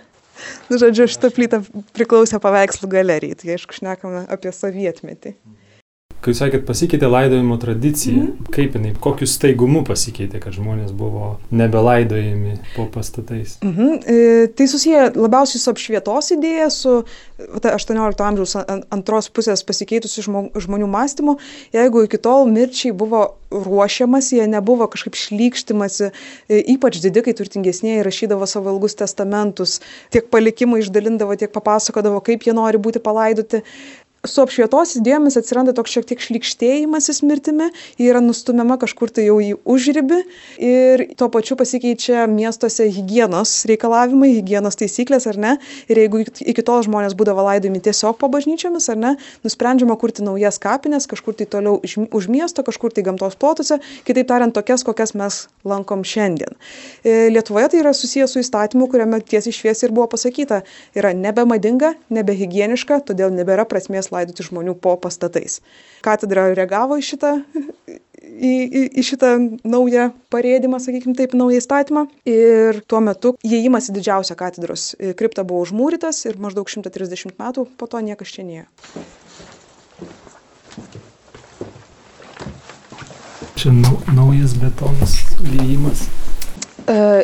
Nu, 0.67 0.79
žodžiu, 0.81 1.05
šitą 1.07 1.29
plytą 1.31 1.61
priklausė 1.95 2.41
paveikslų 2.43 2.89
galerijai, 2.91 3.37
tai 3.39 3.53
aišku, 3.55 3.77
šnekame 3.77 4.25
apie 4.31 4.51
sovietmetį. 4.51 5.35
Kai 6.25 6.33
jūs 6.33 6.39
sakėt, 6.41 6.63
pasikeitė 6.65 7.05
laidojimo 7.05 7.55
tradicija, 7.61 8.15
mm 8.17 8.27
-hmm. 8.27 8.53
kaip 8.55 8.75
jinai, 8.79 8.93
kokiu 8.99 9.27
staigumu 9.29 9.83
pasikeitė, 9.85 10.39
kad 10.41 10.55
žmonės 10.57 10.89
buvo 10.97 11.35
nebelaidojami 11.51 12.55
po 12.75 12.87
pastatais? 12.95 13.59
Mm 13.61 13.73
-hmm. 13.75 13.99
e, 14.09 14.47
tai 14.47 14.67
susiję 14.67 15.11
labiausiai 15.15 15.61
su 15.61 15.69
apšvietos 15.69 16.31
idėja, 16.33 16.69
su 16.69 17.03
ta 17.61 17.75
18 17.77 18.23
amžiaus 18.25 18.55
antros 18.89 19.29
pusės 19.29 19.61
pasikeitusiu 19.67 20.23
žmonių 20.65 20.87
mąstymu. 20.87 21.37
Jeigu 21.73 22.03
iki 22.03 22.17
tol 22.17 22.49
mirčiai 22.49 22.91
buvo 22.91 23.35
ruošiamas, 23.51 24.31
jie 24.31 24.47
nebuvo 24.47 24.87
kažkaip 24.87 25.15
šlykštimasi, 25.15 26.09
e, 26.49 26.63
ypač 26.73 26.97
didikai 27.03 27.33
turtingesnieji 27.33 28.03
rašydavo 28.03 28.47
savo 28.47 28.73
ilgus 28.73 28.95
testamentus, 28.95 29.81
tiek 30.09 30.25
palikimą 30.29 30.81
išdalindavo, 30.81 31.35
tiek 31.35 31.51
papasakodavo, 31.51 32.19
kaip 32.19 32.47
jie 32.47 32.53
nori 32.53 32.77
būti 32.77 32.99
palaidoti 32.99 33.61
su 34.31 34.43
apšvietos 34.43 34.95
idėjomis 34.99 35.37
atsiranda 35.39 35.73
toks 35.75 35.93
šiek 35.95 36.07
tiek 36.09 36.23
šlikštėjimasis 36.23 37.21
mirtimi, 37.25 37.69
ji 37.99 38.09
yra 38.11 38.21
nustumiama 38.23 38.77
kažkur 38.81 39.11
tai 39.13 39.27
jau 39.27 39.37
į 39.43 39.53
užribį 39.63 40.19
ir 40.63 41.05
tuo 41.19 41.29
pačiu 41.33 41.57
pasikeičia 41.59 42.25
miestuose 42.31 42.87
hygienos 42.95 43.53
reikalavimai, 43.69 44.31
hygienos 44.37 44.79
taisyklės 44.79 45.27
ar 45.31 45.39
ne. 45.41 45.53
Ir 45.91 46.01
jeigu 46.03 46.23
iki 46.25 46.65
tol 46.65 46.83
žmonės 46.85 47.15
būdavo 47.17 47.45
laidojami 47.47 47.83
tiesiog 47.85 48.19
po 48.21 48.29
bažnyčiomis 48.33 48.89
ar 48.93 49.01
ne, 49.01 49.13
nusprendžiama 49.45 49.97
kurti 50.01 50.25
naujas 50.25 50.59
kapines 50.61 51.07
kažkur 51.11 51.37
tai 51.37 51.47
toliau 51.49 51.79
už 51.81 52.29
miesto, 52.31 52.63
kažkur 52.65 52.93
tai 52.95 53.05
gamtos 53.05 53.37
plotuose, 53.39 53.79
kitaip 54.07 54.29
tariant, 54.29 54.55
tokias, 54.55 54.83
kokias 54.87 55.15
mes 55.17 55.45
lankom 55.67 56.03
šiandien. 56.07 56.55
E, 57.03 57.29
Lietuvoje 57.33 57.71
tai 57.73 57.81
yra 57.83 57.93
susijęs 57.95 58.35
su 58.35 58.41
įstatymu, 58.43 58.87
kuriame 58.91 59.21
tiesiai 59.21 59.53
šviesiai 59.55 59.89
ir 59.89 59.95
buvo 59.95 60.07
pasakyta, 60.11 60.61
yra 60.97 61.13
nebemadinga, 61.17 61.93
nebehigieniška, 62.13 63.01
todėl 63.09 63.33
nebėra 63.35 63.67
prasmės 63.69 64.11
laidoti 64.15 64.45
žmonių 64.47 64.77
po 64.81 64.95
pastatais. 65.01 65.59
Katedra 66.05 66.47
reagavo 66.55 66.97
į 66.99 67.05
šitą, 67.05 67.33
į, 67.87 68.53
į, 68.65 68.83
į 68.99 69.05
šitą 69.05 69.33
naują 69.67 70.09
parėdimą, 70.33 70.79
sakykime 70.83 71.15
taip, 71.17 71.35
naują 71.37 71.61
įstatymą. 71.61 72.07
Ir 72.29 72.81
tuo 72.89 73.01
metu 73.05 73.35
įėjimas 73.45 73.91
į 73.91 73.99
didžiausią 73.99 74.37
katedros 74.39 74.93
kriptą 75.19 75.45
buvo 75.47 75.65
užmūrytas 75.67 76.25
ir 76.29 76.39
maždaug 76.41 76.71
130 76.71 77.37
metų 77.39 77.67
po 77.77 77.89
to 77.91 78.01
niekas 78.05 78.33
čia 78.35 78.47
nėjo. 78.47 78.67
Čia 83.55 83.71
naujas 84.11 84.53
betonas, 84.59 85.15
įėjimas. 85.39 86.05
E, 86.91 87.23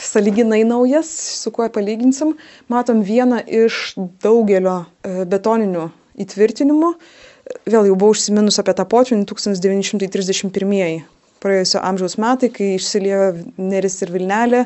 saliginai 0.00 0.62
naujas, 0.64 1.10
su 1.42 1.50
kuo 1.52 1.66
palyginsim, 1.68 2.36
matom 2.72 3.02
vieną 3.04 3.42
iš 3.44 3.96
daugelio 4.22 4.84
e, 5.02 5.26
betoninių 5.28 5.88
įtvirtinimų. 6.22 6.94
Vėl 7.66 7.90
jau 7.90 7.98
buvau 7.98 8.14
užsiminus 8.14 8.58
apie 8.62 8.74
tą 8.74 8.86
potvinį 8.90 9.28
1931 9.30 11.04
praėjusio 11.42 11.82
amžiaus 11.84 12.16
metai, 12.22 12.50
kai 12.52 12.72
išsiliejo 12.76 13.26
Neris 13.60 14.00
ir 14.04 14.12
Vilnelė, 14.14 14.64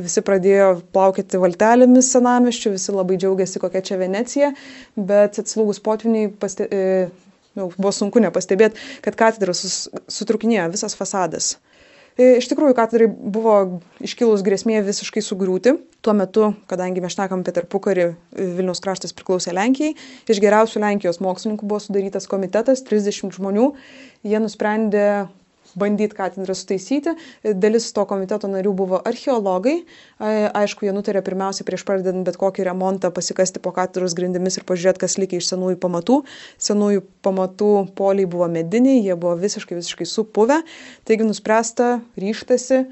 visi 0.00 0.22
pradėjo 0.26 0.70
plaukėti 0.94 1.40
valtelėmis 1.42 2.10
senamiščių, 2.14 2.74
visi 2.76 2.94
labai 2.94 3.18
džiaugiasi, 3.20 3.60
kokia 3.62 3.84
čia 3.88 4.00
Venecija, 4.00 4.52
bet 4.96 5.38
atslūgus 5.42 5.82
potviniai 5.84 6.30
paste, 6.40 6.66
e, 6.70 7.28
nu, 7.58 7.68
buvo 7.76 7.92
sunku 7.94 8.22
nepastebėti, 8.24 8.80
kad 9.04 9.18
katedros 9.20 9.88
sutrukinėjo 10.10 10.70
visas 10.74 10.96
fasadas. 10.98 11.54
E, 12.14 12.36
iš 12.38 12.46
tikrųjų, 12.50 12.76
katedrai 12.78 13.08
buvo 13.10 13.54
iškilus 14.04 14.44
grėsmė 14.46 14.78
visiškai 14.86 15.22
sugriūti. 15.24 15.74
Tuo 16.04 16.14
metu, 16.14 16.52
kadangi 16.70 17.02
mes 17.02 17.16
šnekam 17.16 17.42
apie 17.42 17.54
tarpukarį, 17.56 18.04
Vilnius 18.38 18.82
kraštas 18.84 19.16
priklausė 19.16 19.54
Lenkijai, 19.56 19.96
iš 20.30 20.42
geriausių 20.44 20.82
Lenkijos 20.84 21.18
mokslininkų 21.24 21.66
buvo 21.66 21.80
sudarytas 21.82 22.28
komitetas, 22.30 22.84
30 22.86 23.34
žmonių. 23.34 23.72
Jie 24.28 24.42
nusprendė 24.42 25.08
bandyti 25.78 26.16
katedrą 26.16 26.54
sutaisyti. 26.56 27.14
Dalis 27.58 27.90
to 27.96 28.04
komiteto 28.08 28.48
narių 28.50 28.72
buvo 28.76 29.00
archeologai. 29.06 29.76
Aišku, 30.20 30.86
jie 30.86 30.94
nutarė 30.96 31.22
pirmiausia 31.26 31.66
prieš 31.66 31.84
pradedant 31.88 32.26
bet 32.26 32.38
kokį 32.40 32.66
remontą 32.68 33.10
pasikasti 33.14 33.62
po 33.62 33.74
katedros 33.76 34.16
grindimis 34.18 34.58
ir 34.58 34.66
pažiūrėti, 34.68 35.04
kas 35.04 35.18
likia 35.20 35.40
iš 35.42 35.52
senųjų 35.52 35.78
pamatų. 35.82 36.20
Senųjų 36.62 37.04
pamatų 37.26 37.70
poliai 37.98 38.28
buvo 38.30 38.48
mediniai, 38.50 39.02
jie 39.04 39.16
buvo 39.16 39.36
visiškai, 39.40 39.78
visiškai 39.80 40.08
supuvę. 40.08 40.60
Taigi 41.08 41.26
nuspręsta, 41.28 41.98
ryštasi 42.20 42.84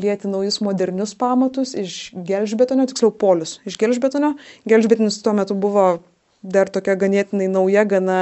lieti 0.00 0.28
naujus 0.28 0.60
modernius 0.64 1.12
pamatus 1.18 1.74
iš 1.76 2.10
gelžbetonio, 2.16 2.86
tiksliau 2.88 3.12
polius 3.12 3.58
iš 3.68 3.76
gelžbetonio. 3.80 4.34
Gelžbetinis 4.68 5.20
tuo 5.24 5.36
metu 5.36 5.56
buvo 5.58 6.00
dar 6.42 6.70
tokia 6.72 6.96
ganėtinai 6.98 7.50
nauja, 7.52 7.84
gana 7.88 8.20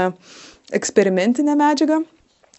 eksperimentinė 0.77 1.57
medžiaga 1.59 2.03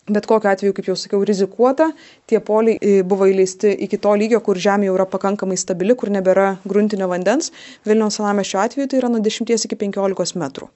bet 0.09 0.25
kokiu 0.29 0.49
atveju, 0.51 0.73
kaip 0.77 0.89
jau 0.89 0.97
sakiau, 0.97 1.21
rizikuota. 1.27 1.91
Tie 2.29 2.39
poliai 2.43 2.79
e, 2.81 3.01
buvo 3.07 3.27
įleisti 3.29 3.73
iki 3.85 3.99
to 4.01 4.13
lygio, 4.17 4.41
kur 4.43 4.59
žemė 4.59 4.89
jau 4.89 4.97
yra 4.97 5.07
pakankamai 5.09 5.57
stabili, 5.59 5.95
kur 5.97 6.11
nebėra 6.13 6.55
gruntinio 6.65 7.09
vandens. 7.11 7.51
Vilniaus 7.87 8.17
senamešio 8.19 8.61
atveju 8.63 8.89
tai 8.91 9.01
yra 9.01 9.11
nuo 9.13 9.21
10 9.23 9.51
iki 9.67 9.79
15 9.85 10.39
metrų. 10.41 10.69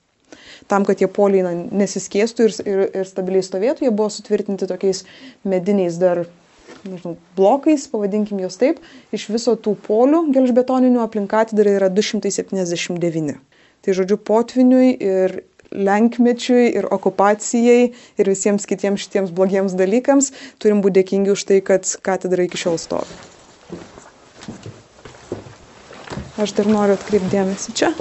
Tam, 0.72 0.86
kad 0.88 0.98
tie 1.02 1.08
poliai 1.12 1.44
na, 1.46 1.54
nesiskėstų 1.84 2.48
ir, 2.48 2.56
ir, 2.66 2.82
ir 3.02 3.10
stabiliai 3.10 3.44
stovėtų, 3.46 3.86
jie 3.86 3.94
buvo 3.94 4.10
sutvirtinti 4.14 4.70
tokiais 4.70 5.04
mediniais 5.46 6.00
dar 6.02 6.24
nežinau, 6.86 7.16
blokais, 7.38 7.88
pavadinkim 7.92 8.40
juos 8.42 8.58
taip. 8.62 8.80
Iš 9.16 9.28
viso 9.34 9.56
tų 9.58 9.76
polių 9.86 10.26
gelžbetoninių 10.36 11.04
aplink 11.04 11.30
katedrą 11.34 11.76
yra 11.80 11.90
279. 11.94 13.36
Tai 13.86 13.94
žodžiu, 13.94 14.18
potviniui 14.18 14.96
ir 14.98 15.42
lenkmečiui, 15.72 16.68
ir 16.78 16.90
okupacijai, 16.92 17.94
ir 18.20 18.32
visiems 18.32 18.68
kitiems 18.70 19.06
šitiems 19.06 19.32
blogiems 19.36 19.78
dalykams, 19.78 20.32
turim 20.62 20.84
būti 20.86 21.00
dėkingi 21.02 21.34
už 21.34 21.48
tai, 21.50 21.62
kad 21.66 21.88
katedra 22.06 22.46
iki 22.46 22.60
šiol 22.60 22.78
stovi. 22.82 23.24
Aš 26.36 26.52
dar 26.58 26.68
noriu 26.68 26.98
atkreipdėmėsi 26.98 27.74
čia. 27.80 27.94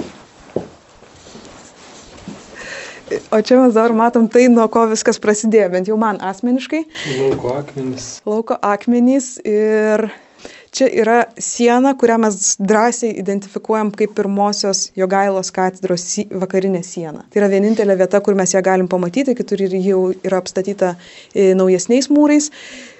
O 3.31 3.39
čia 3.45 3.59
mes 3.61 3.73
dar 3.75 3.93
matom 3.95 4.25
tai, 4.27 4.47
nuo 4.51 4.65
ko 4.71 4.87
viskas 4.91 5.21
prasidėjo, 5.23 5.69
bent 5.71 5.89
jau 5.91 5.95
man 5.99 6.17
asmeniškai. 6.19 6.81
Lauko 7.19 7.53
akmenys. 7.61 8.07
Lauko 8.27 8.57
akmenys 8.65 9.35
ir 9.45 10.09
čia 10.75 10.87
yra 10.91 11.19
siena, 11.39 11.93
kurią 11.97 12.17
mes 12.25 12.55
drąsiai 12.59 13.13
identifikuojam 13.19 13.91
kaip 13.95 14.15
pirmosios 14.17 14.89
Jogailos 14.99 15.51
katedros 15.55 16.07
vakarinė 16.31 16.83
siena. 16.83 17.23
Tai 17.31 17.43
yra 17.43 17.51
vienintelė 17.53 17.95
vieta, 18.01 18.21
kur 18.23 18.35
mes 18.37 18.55
ją 18.55 18.63
galim 18.65 18.89
pamatyti, 18.91 19.37
kitur 19.37 19.63
jau 19.65 20.01
yra 20.15 20.41
apstatyta 20.41 20.95
e, 21.33 21.53
naujesniais 21.57 22.11
mūrais. 22.11 22.51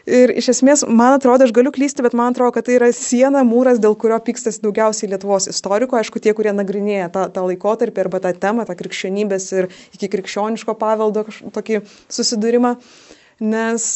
Ir 0.06 0.30
iš 0.38 0.52
esmės, 0.54 0.84
man 0.86 1.16
atrodo, 1.18 1.48
aš 1.48 1.54
galiu 1.56 1.72
klysti, 1.74 2.04
bet 2.06 2.14
man 2.14 2.36
atrodo, 2.36 2.54
kad 2.54 2.68
tai 2.68 2.76
yra 2.78 2.92
siena, 2.94 3.42
mūras, 3.48 3.80
dėl 3.82 3.96
kurio 3.98 4.20
pykstas 4.22 4.62
daugiausiai 4.62 5.10
Lietuvos 5.10 5.50
istorikų, 5.50 5.98
aišku, 5.98 6.22
tie, 6.22 6.36
kurie 6.38 6.54
nagrinėja 6.54 7.10
tą, 7.14 7.26
tą 7.34 7.48
laikotarpį 7.50 8.04
arba 8.06 8.22
tą 8.22 8.36
temą, 8.38 8.68
tą 8.70 8.78
krikščionybės 8.78 9.50
ir 9.58 9.72
iki 9.98 10.12
krikščioniško 10.14 10.78
paveldo 10.78 11.26
tokį 11.58 11.82
susidūrimą. 12.14 12.76
Nes, 13.50 13.96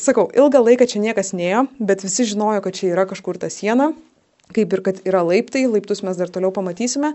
sakau, 0.00 0.28
ilgą 0.34 0.62
laiką 0.64 0.88
čia 0.90 1.02
niekas 1.02 1.32
neėjo, 1.36 1.66
bet 1.78 2.04
visi 2.06 2.26
žinojo, 2.30 2.62
kad 2.64 2.76
čia 2.76 2.92
yra 2.94 3.06
kažkur 3.10 3.38
ta 3.40 3.52
siena 3.52 3.92
kaip 4.52 4.74
ir 4.76 4.82
kad 4.84 5.00
yra 5.08 5.22
laiptai, 5.24 5.64
laiptus 5.70 6.02
mes 6.04 6.18
dar 6.20 6.28
toliau 6.32 6.52
pamatysime. 6.54 7.14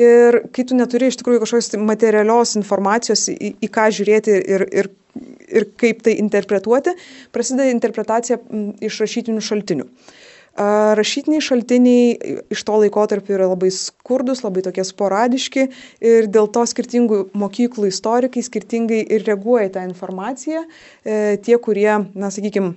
Ir 0.00 0.42
kai 0.52 0.66
tu 0.68 0.76
neturi 0.76 1.08
iš 1.08 1.16
tikrųjų 1.20 1.40
kažkokios 1.42 1.72
tai 1.72 1.80
materialios 1.80 2.52
informacijos, 2.60 3.26
į, 3.32 3.54
į 3.64 3.70
ką 3.72 3.86
žiūrėti 3.96 4.36
ir, 4.36 4.66
ir, 4.82 4.90
ir 5.48 5.68
kaip 5.80 6.04
tai 6.04 6.18
interpretuoti, 6.20 6.92
prasideda 7.32 7.72
interpretacija 7.72 8.38
iš 8.84 9.00
rašytinių 9.04 9.44
šaltinių. 9.44 9.88
Rašytiniai 10.56 11.44
šaltiniai 11.44 12.36
iš 12.54 12.62
to 12.64 12.78
laikotarpio 12.80 13.34
yra 13.36 13.50
labai 13.50 13.68
skurdus, 13.74 14.40
labai 14.44 14.62
tokie 14.64 14.84
sporadiški 14.88 15.66
ir 16.00 16.30
dėl 16.32 16.48
to 16.48 16.64
skirtingų 16.64 17.26
mokyklų 17.36 17.90
istorikai 17.92 18.44
skirtingai 18.46 19.02
ir 19.04 19.26
reaguoja 19.28 19.68
tą 19.74 19.84
informaciją. 19.84 20.64
E, 21.04 21.36
tie, 21.44 21.58
kurie, 21.60 21.90
na, 22.16 22.32
sakykime, 22.32 22.72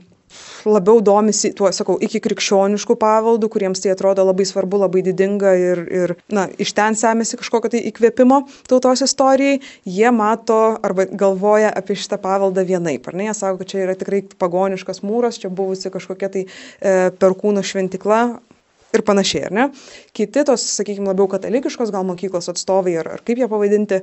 labiau 0.69 1.01
domisi 1.01 1.51
tuo, 1.57 1.69
sakau, 1.75 1.98
iki 2.01 2.21
krikščioniškų 2.24 2.95
pavaldų, 3.00 3.50
kuriems 3.51 3.83
tai 3.83 3.93
atrodo 3.93 4.25
labai 4.27 4.45
svarbu, 4.48 4.81
labai 4.83 5.03
didinga 5.05 5.53
ir, 5.59 5.83
ir 6.01 6.15
na, 6.33 6.48
iš 6.62 6.74
ten 6.77 6.98
semėsi 7.00 7.39
kažkokio 7.39 7.74
tai 7.75 7.83
įkvėpimo 7.89 8.41
tautos 8.69 9.03
istorijai, 9.05 9.59
jie 9.88 10.12
mato 10.15 10.59
arba 10.86 11.07
galvoja 11.09 11.71
apie 11.75 11.98
šitą 12.00 12.19
pavaldą 12.21 12.65
vienaip. 12.67 13.07
Ar 13.09 13.17
ne? 13.17 13.29
Jie 13.29 13.38
sako, 13.38 13.62
kad 13.62 13.71
čia 13.74 13.83
yra 13.88 13.98
tikrai 14.00 14.24
pagoniškas 14.41 15.03
mūras, 15.05 15.39
čia 15.41 15.51
buvusi 15.53 15.91
kažkokia 15.93 16.31
tai 16.33 16.45
e, 16.45 16.95
perkūno 17.19 17.63
šventikla, 17.65 18.21
ir 18.96 19.03
panašiai, 19.05 19.46
ar 19.48 19.53
ne? 19.55 19.65
Kiti 20.15 20.43
tos, 20.48 20.63
sakykime, 20.79 21.10
labiau 21.12 21.27
katalikiškos 21.31 21.91
gal 21.93 22.05
mokyklos 22.08 22.50
atstovai, 22.51 22.96
ar, 23.01 23.12
ar 23.17 23.24
kaip 23.25 23.41
ją 23.41 23.50
pavadinti, 23.51 24.01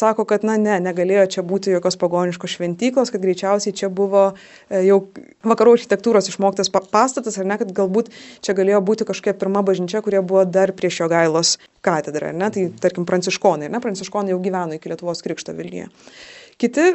sako, 0.00 0.26
kad, 0.28 0.46
na, 0.46 0.56
ne, 0.60 0.78
negalėjo 0.84 1.26
čia 1.36 1.44
būti 1.46 1.74
jokios 1.74 1.98
pagoniškos 2.00 2.54
šventyklos, 2.56 3.12
kad 3.14 3.24
greičiausiai 3.24 3.74
čia 3.76 3.90
buvo 3.90 4.28
e, 4.30 4.84
jau 4.86 5.00
vakarų 5.48 5.76
architektūros 5.78 6.30
išmoktas 6.30 6.70
pastatas, 6.70 7.38
ar 7.40 7.48
ne, 7.48 7.58
kad 7.60 7.74
galbūt 7.74 8.12
čia 8.44 8.54
galėjo 8.58 8.82
būti 8.86 9.08
kažkokia 9.08 9.36
pirma 9.38 9.64
bažnyčia, 9.66 10.02
kurie 10.06 10.22
buvo 10.22 10.46
dar 10.46 10.74
prieš 10.76 11.02
jo 11.02 11.10
gailos 11.10 11.56
katedrą, 11.84 12.32
ar 12.32 12.38
ne, 12.38 12.50
tai 12.54 12.68
tarkim, 12.82 13.06
pranciškonai, 13.08 13.70
ne, 13.72 13.82
pranciškonai 13.82 14.34
jau 14.34 14.42
gyveno 14.42 14.78
iki 14.78 14.92
Lietuvos 14.92 15.22
krikšto 15.24 15.54
Vilniuje. 15.58 15.90
Kiti 16.58 16.92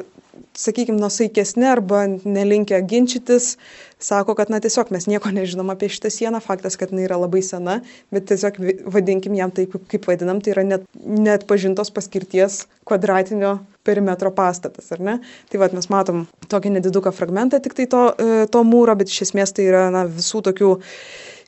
sakykime, 0.57 0.99
nusaikesni 1.01 1.65
arba 1.69 2.05
nelinkę 2.07 2.81
ginčytis, 2.81 3.57
sako, 4.03 4.35
kad 4.35 4.49
na 4.49 4.59
tiesiog 4.63 4.91
mes 4.93 5.07
nieko 5.07 5.31
nežinom 5.33 5.69
apie 5.73 5.89
šitą 5.91 6.11
sieną, 6.13 6.41
faktas, 6.43 6.77
kad 6.79 6.91
jinai 6.91 7.05
yra 7.07 7.17
labai 7.21 7.43
sena, 7.45 7.79
bet 8.13 8.27
tiesiog 8.31 8.59
vadinkim 8.93 9.35
jam 9.37 9.53
taip, 9.55 9.75
kaip 9.91 10.07
vadinam, 10.09 10.41
tai 10.43 10.55
yra 10.55 10.65
net, 10.67 10.87
net 11.03 11.45
pažintos 11.49 11.93
paskirties 11.93 12.63
kvadratinio 12.87 13.58
perimetro 13.88 14.31
pastatas, 14.36 14.91
ar 14.95 15.03
ne? 15.03 15.17
Tai 15.51 15.62
vad 15.63 15.75
mes 15.75 15.89
matom 15.91 16.25
tokį 16.51 16.77
nediduką 16.77 17.13
fragmentą 17.15 17.62
tik 17.63 17.77
tai 17.77 17.88
to, 17.91 18.03
e, 18.17 18.43
to 18.51 18.63
mūro, 18.67 18.95
bet 18.99 19.12
iš 19.12 19.27
esmės 19.29 19.55
tai 19.55 19.69
yra 19.71 19.88
na, 19.93 20.05
visų 20.10 20.43
tokių 20.49 20.75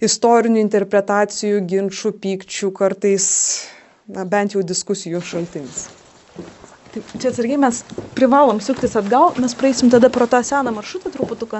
istorinių 0.06 0.64
interpretacijų, 0.64 1.62
ginčių, 1.72 2.16
pykčių, 2.24 2.72
kartais 2.76 3.28
na, 4.08 4.28
bent 4.28 4.56
jau 4.56 4.64
diskusijų 4.64 5.24
šaltinis. 5.24 5.88
Tai 6.96 7.04
čia 7.20 7.28
atsargiai 7.34 7.60
mes 7.60 7.82
privalom 8.16 8.62
suktis 8.64 8.94
atgal, 8.96 9.34
mes 9.44 9.52
praeisim 9.60 9.90
tada 9.92 10.08
pro 10.08 10.24
tą 10.32 10.40
seną 10.48 10.72
maršrutą 10.72 11.10
truputuką. 11.12 11.60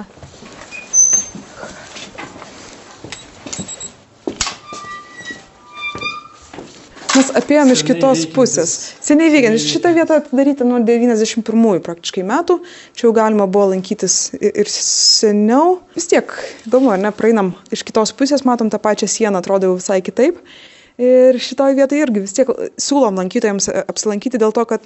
Mes 7.16 7.28
apėjom 7.36 7.72
iš 7.74 7.82
kitos 7.84 8.22
pusės. 8.32 8.72
Seniai 9.04 9.28
veikiant. 9.34 9.60
Šitą 9.60 9.92
vietą 9.96 10.22
atidaryta 10.22 10.64
nuo 10.68 10.80
91 10.84 11.82
praktiškai 11.84 12.24
metų. 12.28 12.56
Čia 12.96 13.06
jau 13.06 13.12
galima 13.16 13.44
buvo 13.44 13.74
lankytis 13.74 14.16
ir 14.40 14.70
seniau. 14.72 15.82
Vis 15.96 16.08
tiek, 16.12 16.32
įdomu, 16.64 16.94
ar 16.94 17.02
ne, 17.02 17.12
praeinam 17.16 17.52
iš 17.72 17.84
kitos 17.84 18.14
pusės, 18.16 18.44
matom 18.48 18.72
tą 18.72 18.80
pačią 18.80 19.08
sieną, 19.18 19.44
atrodo 19.44 19.68
jau 19.68 19.76
visai 19.76 20.00
kitaip. 20.04 20.40
Ir 20.96 21.36
šitoje 21.44 21.76
vietoje 21.76 22.04
irgi 22.06 22.24
vis 22.24 22.32
tiek 22.36 22.52
siūlom 22.80 23.20
lankytojams 23.20 23.68
apsilankyti 23.84 24.40
dėl 24.40 24.56
to, 24.56 24.64
kad 24.68 24.84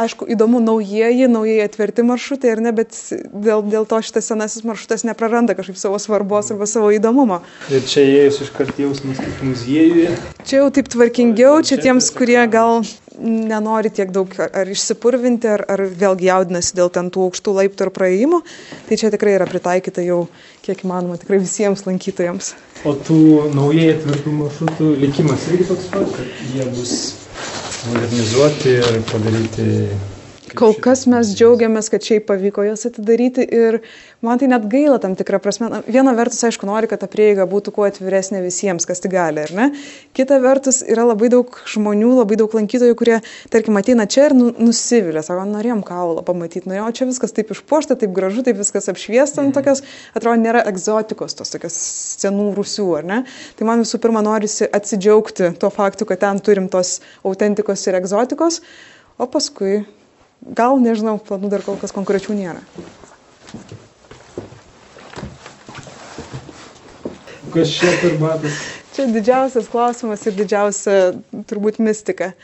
aišku, 0.00 0.26
įdomu 0.30 0.58
naujieji, 0.62 1.28
naujai 1.30 1.62
atverti 1.64 2.04
maršrutai, 2.06 2.54
ar 2.54 2.62
ne, 2.64 2.72
bet 2.74 2.96
dėl, 3.30 3.62
dėl 3.70 3.86
to 3.86 4.00
šitas 4.02 4.30
senasis 4.30 4.66
maršrutas 4.66 5.06
nepraranda 5.06 5.54
kažkaip 5.54 5.78
savo 5.78 6.00
svarbos 6.02 6.50
arba 6.54 6.66
savo 6.70 6.90
įdomumo. 6.94 7.40
Ir 7.70 7.86
čia 7.86 8.02
įėjus 8.02 8.42
iškart 8.48 8.80
jausmas 8.82 9.22
kaip 9.22 9.46
muziejuje. 9.46 10.10
Čia 10.42 10.60
jau 10.64 10.68
taip 10.74 10.90
tvarkingiau, 10.92 11.62
čia 11.66 11.78
tiems, 11.82 12.10
kurie 12.14 12.42
gal 12.50 12.82
nenori 13.22 13.92
tiek 13.94 14.10
daug 14.10 14.32
ar, 14.42 14.50
ar 14.62 14.70
išsipurvinti, 14.74 15.46
ar, 15.46 15.62
ar 15.70 15.84
vėlgi 15.86 16.26
jaudinasi 16.26 16.74
dėl 16.74 16.90
ten 16.94 17.12
tų 17.14 17.28
aukštų 17.28 17.54
laiptų 17.60 17.86
ir 17.86 17.94
praėjimų, 17.94 18.40
tai 18.88 18.98
čia 18.98 19.12
tikrai 19.14 19.36
yra 19.38 19.46
pritaikyta 19.46 20.02
jau 20.02 20.24
kiek 20.66 20.82
įmanoma 20.82 21.20
tikrai 21.22 21.38
visiems 21.44 21.86
lankytojams. 21.86 22.54
O 22.84 22.96
tų 22.98 23.20
naujai 23.54 23.92
atvertų 23.94 24.34
maršrutų 24.40 24.94
likimas 25.04 25.46
irgi 25.52 25.68
toks 25.70 25.92
pat, 25.94 26.10
kad 26.16 26.48
jie 26.56 26.66
bus 26.74 26.96
modernizuoti 27.88 28.68
ir 28.68 29.02
padaryti 29.12 29.64
Kol 30.54 30.74
kas 30.78 31.02
mes 31.10 31.32
džiaugiamės, 31.34 31.88
kad 31.90 32.04
šiaip 32.06 32.28
pavyko 32.28 32.62
jas 32.62 32.86
atidaryti 32.86 33.42
ir 33.42 33.80
man 34.24 34.38
tai 34.38 34.46
net 34.50 34.68
gaila 34.70 35.00
tam 35.02 35.16
tikrą 35.18 35.40
prasme. 35.42 35.66
Viena 35.90 36.12
vertus, 36.14 36.38
aišku, 36.46 36.66
nori, 36.68 36.86
kad 36.90 37.00
ta 37.02 37.08
prieiga 37.10 37.46
būtų 37.50 37.72
kuo 37.74 37.86
atviresnė 37.88 38.38
visiems, 38.44 38.86
kas 38.86 39.02
tik 39.02 39.12
gali, 39.16 39.42
ar 39.42 39.52
ne? 39.56 39.66
Kita 40.14 40.38
vertus, 40.44 40.78
yra 40.86 41.08
labai 41.08 41.30
daug 41.32 41.58
žmonių, 41.70 42.12
labai 42.20 42.38
daug 42.38 42.54
lankytojų, 42.54 42.98
kurie, 43.00 43.16
tarkim, 43.50 43.80
ateina 43.80 44.06
čia 44.10 44.28
ir 44.28 44.36
nu, 44.38 44.52
nusivylę, 44.68 45.24
sako, 45.26 45.48
norėjom 45.50 45.82
kaulą 45.86 46.22
pamatyti, 46.28 46.70
norėjom, 46.70 46.94
čia 47.00 47.10
viskas 47.10 47.34
taip 47.34 47.50
išpuošta, 47.56 47.98
taip 48.04 48.14
gražu, 48.14 48.46
taip 48.46 48.60
viskas 48.60 48.86
apšviesta, 48.92 49.42
mhm. 49.42 49.56
tokios, 49.58 49.82
atrodo, 50.14 50.38
nėra 50.44 50.62
egzotikos, 50.70 51.34
tos 51.34 51.50
tokios 51.54 51.80
senų 52.22 52.52
rusių, 52.60 52.88
ar 53.00 53.10
ne? 53.10 53.20
Tai 53.58 53.68
man 53.72 53.82
visų 53.82 53.98
pirma 54.06 54.22
norisi 54.22 54.70
atsidžiaugti 54.70 55.50
tuo 55.58 55.74
faktu, 55.74 56.06
kad 56.08 56.22
ten 56.22 56.38
turim 56.44 56.70
tos 56.70 57.00
autentikos 57.26 57.84
ir 57.90 57.98
egzotikos, 57.98 58.62
o 59.18 59.26
paskui 59.30 59.82
Gal, 60.44 60.76
nežinau, 60.76 61.16
planų 61.16 61.48
dar 61.52 61.62
kol 61.64 61.78
kas 61.80 61.94
konkrečių 61.96 62.36
nėra. 62.36 62.60
Kas 67.54 67.70
čia 67.70 67.94
per 68.02 68.18
batas? 68.20 68.58
Čia 68.94 69.06
didžiausias 69.14 69.70
klausimas 69.72 70.24
ir 70.28 70.36
didžiausia 70.36 70.98
turbūt 71.48 71.80
mistika. 71.80 72.34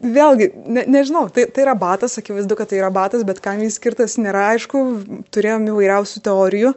Vėlgi, 0.00 0.50
ne, 0.70 0.84
nežinau, 0.90 1.26
tai, 1.34 1.44
tai 1.50 1.64
yra 1.66 1.76
batas, 1.78 2.18
akivaizdu, 2.18 2.56
kad 2.58 2.70
tai 2.70 2.80
yra 2.80 2.90
batas, 2.94 3.22
bet 3.26 3.42
kam 3.44 3.62
jis 3.62 3.78
skirtas 3.78 4.16
nėra 4.20 4.48
aišku, 4.54 4.82
turėjom 5.34 5.70
įvairiausių 5.70 6.24
teorijų. 6.26 6.74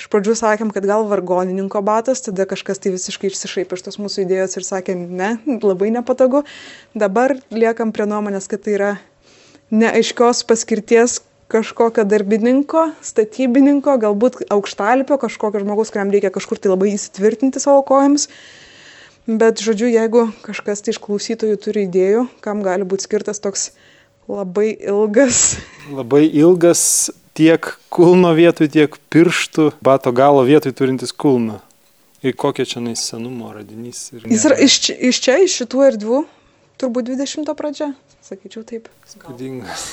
Iš 0.00 0.08
pradžių 0.08 0.34
sakėm, 0.38 0.72
kad 0.72 0.86
gal 0.88 1.04
vargonininko 1.10 1.82
batas, 1.84 2.22
tada 2.24 2.46
kažkas 2.48 2.80
tai 2.80 2.94
visiškai 2.94 3.28
išsišaipė 3.28 3.76
iš 3.76 3.84
tos 3.84 4.00
mūsų 4.00 4.24
idėjos 4.24 4.56
ir 4.56 4.64
sakė, 4.64 4.96
ne, 4.96 5.34
labai 5.60 5.90
nepatogu. 5.92 6.46
Dabar 6.96 7.36
liekam 7.52 7.92
prie 7.92 8.08
nuomonės, 8.08 8.48
kad 8.48 8.64
tai 8.64 8.78
yra 8.78 8.92
neaiškios 9.70 10.44
paskirties 10.48 11.20
kažkokio 11.50 12.04
darbininko, 12.06 12.90
statybininko, 13.02 13.96
galbūt 14.02 14.44
aukštalipio, 14.54 15.18
kažkokio 15.18 15.62
žmogaus, 15.64 15.90
kuriam 15.90 16.12
reikia 16.14 16.30
kažkur 16.34 16.60
tai 16.62 16.70
labai 16.72 16.92
įsitvirtinti 16.94 17.62
savo 17.62 17.82
kojomis. 17.86 18.28
Bet, 19.30 19.62
žodžiu, 19.62 19.90
jeigu 19.90 20.28
kažkas 20.46 20.82
tai 20.82 20.94
iš 20.94 21.00
klausytojų 21.02 21.58
turi 21.62 21.84
idėjų, 21.86 22.26
kam 22.44 22.62
gali 22.66 22.86
būti 22.88 23.06
skirtas 23.06 23.42
toks 23.42 23.70
labai 24.30 24.72
ilgas. 24.78 25.58
Labai 25.98 26.22
ilgas 26.26 27.10
tiek 27.34 27.66
kulno 27.92 28.32
vietoj, 28.34 28.70
tiek 28.70 28.94
pirštų, 29.12 29.72
bato 29.84 30.14
galo 30.14 30.46
vietoj 30.46 30.74
turintis 30.76 31.12
kulną. 31.12 31.60
Ir 32.22 32.34
kokia 32.36 32.66
čia 32.68 32.82
senumo 33.00 33.52
radinys. 33.54 34.10
Jis 34.12 34.44
yra 34.44 34.58
iš, 34.60 34.74
iš 34.92 35.20
čia, 35.24 35.38
iš 35.40 35.62
šitų 35.62 35.84
erdvių, 35.86 36.24
turbūt 36.80 37.08
20 37.14 37.54
pradžia. 37.56 37.94
Sakyčiau 38.30 38.64
taip. 38.66 38.88
Spūdingas. 39.10 39.90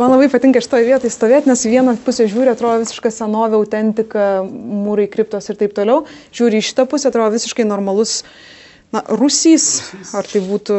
Man 0.00 0.14
labai 0.14 0.30
patinka 0.32 0.62
šitoje 0.64 0.86
vietoje 0.88 1.12
stovėti, 1.12 1.50
nes 1.50 1.62
vieną 1.68 1.92
pusę 2.06 2.24
žiūri, 2.30 2.48
atrodo 2.54 2.80
visiškai 2.80 3.10
senovė, 3.12 3.58
autentika, 3.58 4.28
mūrai, 4.48 5.04
kriptos 5.12 5.50
ir 5.52 5.58
taip 5.60 5.74
toliau. 5.76 6.06
Žiūri 6.32 6.62
į 6.62 6.64
šitą 6.70 6.86
pusę, 6.88 7.10
atrodo 7.10 7.34
visiškai 7.34 7.66
normalus 7.68 8.22
na, 8.96 9.02
rusys, 9.20 9.66
ar 10.16 10.24
tai 10.30 10.40
būtų 10.46 10.78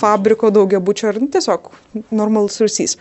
fabriko 0.00 0.50
daugiabučio, 0.50 1.12
ar 1.12 1.20
nu, 1.22 1.30
tiesiog 1.30 1.70
normalus 2.10 2.58
rusys. 2.64 2.98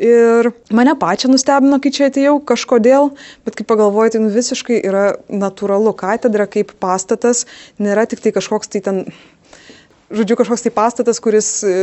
Ir 0.00 0.48
mane 0.72 0.94
pačią 0.96 1.28
nustebino, 1.28 1.76
kai 1.84 1.90
čia 1.92 2.06
atėjau 2.08 2.38
kažkodėl, 2.48 3.10
bet 3.44 3.58
kai 3.58 3.66
pagalvoju, 3.68 4.14
tai 4.14 4.22
nu, 4.22 4.30
visiškai 4.32 4.78
yra 4.80 5.02
natūralu. 5.28 5.92
Katedra 5.92 6.46
kaip 6.48 6.72
pastatas 6.80 7.44
nėra 7.76 8.06
tik 8.08 8.22
tai 8.24 8.32
kažkoks 8.32 8.72
tai 8.72 8.80
ten, 8.86 9.02
žodžiu, 10.08 10.38
kažkoks 10.40 10.64
tai 10.64 10.72
pastatas, 10.72 11.20
kuris 11.20 11.50
e, 11.68 11.74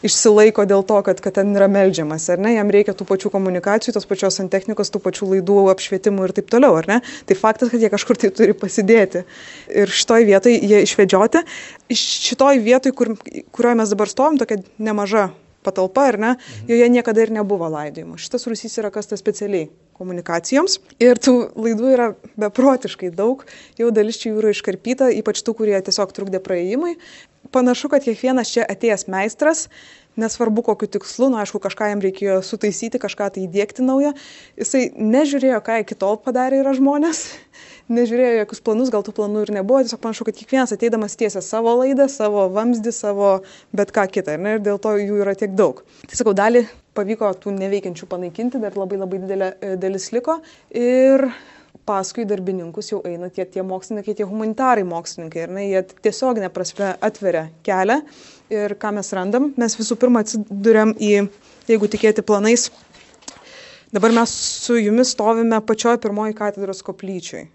išsilaiko 0.00 0.64
dėl 0.70 0.86
to, 0.88 1.02
kad, 1.04 1.20
kad 1.20 1.36
ten 1.36 1.52
yra 1.52 1.68
melžiamas, 1.68 2.30
ar 2.32 2.40
ne, 2.40 2.54
jam 2.56 2.72
reikia 2.72 2.94
tų 2.96 3.04
pačių 3.10 3.34
komunikacijų, 3.34 3.92
tos 3.98 4.08
pačios 4.08 4.40
santechnikos, 4.40 4.88
tų 4.88 5.02
pačių 5.04 5.30
laidų, 5.34 5.58
apšvietimų 5.74 6.30
ir 6.30 6.34
taip 6.40 6.48
toliau, 6.56 6.78
ar 6.80 6.88
ne? 6.88 6.98
Tai 7.28 7.38
faktas, 7.42 7.74
kad 7.74 7.84
jie 7.84 7.92
kažkur 7.92 8.22
tai 8.24 8.32
turi 8.40 8.56
pasidėti. 8.56 9.26
Ir 9.68 9.92
šitoj 10.00 10.24
vietoj 10.32 10.56
jie 10.56 10.80
išvedžioti. 10.88 11.44
Šitoj 11.92 12.64
vietoj, 12.64 12.96
kur, 12.96 13.14
kurioje 13.52 13.80
mes 13.84 13.92
dabar 13.92 14.16
stovim, 14.16 14.40
tokia 14.40 14.62
nemaža 14.80 15.28
patalpa, 15.66 16.08
ar 16.10 16.18
ne, 16.20 16.32
joje 16.68 16.88
niekada 16.92 17.24
ir 17.24 17.32
nebuvo 17.34 17.68
laidojimų. 17.72 18.18
Šitas 18.20 18.46
rūsys 18.48 18.78
yra 18.80 18.92
kastas 18.94 19.22
specialiai 19.22 19.68
komunikacijoms 20.00 20.78
ir 21.02 21.20
tų 21.20 21.34
laidų 21.60 21.90
yra 21.92 22.06
beprotiškai 22.40 23.12
daug, 23.12 23.44
jau 23.80 23.90
dalis 23.94 24.20
čia 24.20 24.30
jų 24.30 24.40
yra 24.40 24.54
iškarpyta, 24.54 25.10
ypač 25.20 25.42
tų, 25.44 25.56
kurie 25.60 25.76
tiesiog 25.84 26.14
trukdė 26.16 26.40
praėjimui. 26.44 26.96
Panašu, 27.52 27.90
kad 27.92 28.04
kiekvienas 28.04 28.52
čia 28.52 28.64
atėjęs 28.68 29.06
meistras, 29.10 29.66
nesvarbu 30.18 30.64
kokiu 30.66 30.88
tikslu, 30.90 31.28
na 31.28 31.38
nu, 31.38 31.42
aišku, 31.44 31.60
kažką 31.62 31.90
jam 31.92 32.02
reikėjo 32.02 32.40
sutaisyti, 32.46 33.00
kažką 33.02 33.30
tai 33.34 33.44
įdėkti 33.46 33.84
naują, 33.86 34.12
jisai 34.58 34.88
nežiūrėjo, 34.96 35.60
ką 35.66 35.80
iki 35.84 35.98
tol 35.98 36.18
padarė 36.22 36.60
yra 36.64 36.74
žmonės, 36.76 37.22
nežiūrėjo 37.96 38.42
jokius 38.42 38.64
planus, 38.66 38.92
gal 38.94 39.06
tų 39.06 39.14
planų 39.20 39.46
ir 39.46 39.54
nebuvo, 39.60 39.82
tiesiog 39.84 40.02
panašu, 40.02 40.26
kad 40.28 40.38
kiekvienas 40.40 40.74
ateidamas 40.76 41.16
tiesia 41.20 41.42
savo 41.44 41.76
laidą, 41.82 42.08
savo 42.10 42.48
vamzdį, 42.54 42.94
savo 42.96 43.32
bet 43.76 43.94
ką 43.94 44.08
kitą, 44.10 44.36
ne, 44.40 44.58
ir 44.58 44.66
dėl 44.66 44.82
to 44.82 44.96
jų 44.98 45.22
yra 45.24 45.36
tiek 45.38 45.54
daug. 45.58 45.84
Tai 46.06 46.18
sakau, 46.18 46.34
dalį 46.36 46.66
pavyko 46.98 47.30
tų 47.38 47.54
neveikiančių 47.58 48.10
panaikinti, 48.10 48.60
dar 48.62 48.76
labai 48.78 48.98
labai 49.00 49.22
didelė 49.22 49.54
e, 49.54 49.74
dalis 49.80 50.10
liko 50.14 50.40
ir 50.74 51.28
paskui 51.88 52.26
darbininkus 52.28 52.92
jau 52.92 53.00
eina 53.06 53.30
tie, 53.32 53.46
tie 53.48 53.62
mokslininkai, 53.66 54.14
tie 54.18 54.26
humanitarai 54.28 54.84
mokslininkai, 54.88 55.46
ir 55.46 55.54
ne, 55.54 55.66
jie 55.68 55.82
tiesiog 56.06 56.40
neprasme 56.42 56.94
atveria 57.00 57.48
kelią. 57.66 58.00
Ir 58.50 58.74
ką 58.82 58.90
mes 58.96 59.12
randam, 59.14 59.52
mes 59.60 59.76
visų 59.78 59.96
pirma 60.00 60.24
atsiduriam 60.24 60.92
į, 60.98 61.12
jeigu 61.70 61.90
tikėti 61.90 62.24
planais, 62.26 62.68
dabar 63.94 64.14
mes 64.16 64.34
su 64.66 64.78
jumis 64.80 65.14
stovime 65.14 65.62
pačioj 65.62 66.00
pirmoji 66.02 66.36
katedros 66.38 66.82
koplyčioj. 66.86 67.46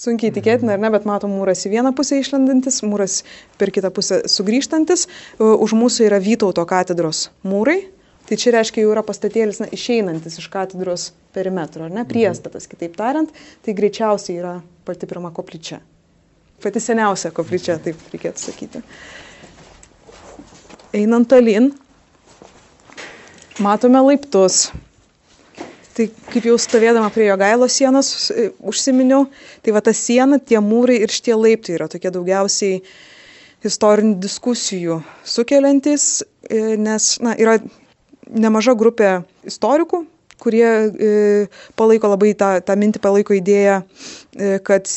Sunkiai 0.00 0.32
tikėtina, 0.32 0.76
ar 0.76 0.80
ne, 0.80 0.88
bet 0.94 1.04
matom 1.04 1.32
mūras 1.34 1.66
į 1.66 1.74
vieną 1.74 1.90
pusę 1.96 2.20
išlendantis, 2.22 2.78
mūras 2.86 3.18
per 3.60 3.72
kitą 3.74 3.90
pusę 3.92 4.22
sugrįžtantis, 4.32 5.08
už 5.42 5.74
mūsų 5.76 6.06
yra 6.06 6.20
Vytauto 6.22 6.64
katedros 6.68 7.26
mūrai, 7.44 7.82
tai 8.30 8.38
čia 8.38 8.54
reiškia 8.54 8.84
jau 8.84 8.92
yra 8.94 9.02
pastatėlis 9.06 9.58
na, 9.58 9.66
išeinantis 9.74 10.38
iš 10.38 10.46
katedros 10.52 11.08
perimetro, 11.34 11.88
ar 11.88 11.94
ne, 11.94 12.04
priestatas, 12.06 12.68
kitaip 12.70 12.94
tariant, 12.98 13.32
tai 13.66 13.74
greičiausiai 13.74 14.38
yra 14.38 14.52
pati 14.86 15.08
pirma 15.10 15.32
koplyčia. 15.34 15.80
Pati 16.62 16.82
seniausia 16.82 17.32
koplyčia, 17.34 17.80
taip 17.82 17.98
reikėtų 18.12 18.44
sakyti. 18.44 18.84
Einant 20.94 21.26
tolin, 21.30 21.72
matome 23.62 24.02
laiptus, 24.06 24.68
Tai 26.00 26.06
kaip 26.30 26.46
jau 26.46 26.54
stovėdama 26.56 27.10
prie 27.12 27.26
jo 27.26 27.34
gailo 27.36 27.66
sienos 27.68 28.30
e, 28.30 28.46
užsiminiau, 28.64 29.26
tai 29.60 29.74
va 29.74 29.82
ta 29.84 29.92
siena, 29.92 30.38
tie 30.38 30.56
mūrai 30.62 31.00
ir 31.02 31.12
šitie 31.12 31.34
laiptai 31.36 31.74
yra 31.76 31.90
tokie 31.90 32.12
daugiausiai 32.14 32.78
istorinių 33.66 34.14
diskusijų 34.22 35.00
sukeliantis, 35.26 36.06
e, 36.46 36.78
nes 36.80 37.10
na, 37.20 37.34
yra 37.36 37.58
nemaža 38.32 38.74
grupė 38.78 39.20
istorikų, 39.48 40.04
kurie 40.40 40.66
e, 40.66 41.12
palaiko 41.76 42.10
labai 42.12 42.32
tą, 42.38 42.56
tą 42.64 42.76
mintį, 42.80 43.02
palaiko 43.04 43.36
idėją, 43.36 43.82
e, 43.82 44.56
kad 44.64 44.88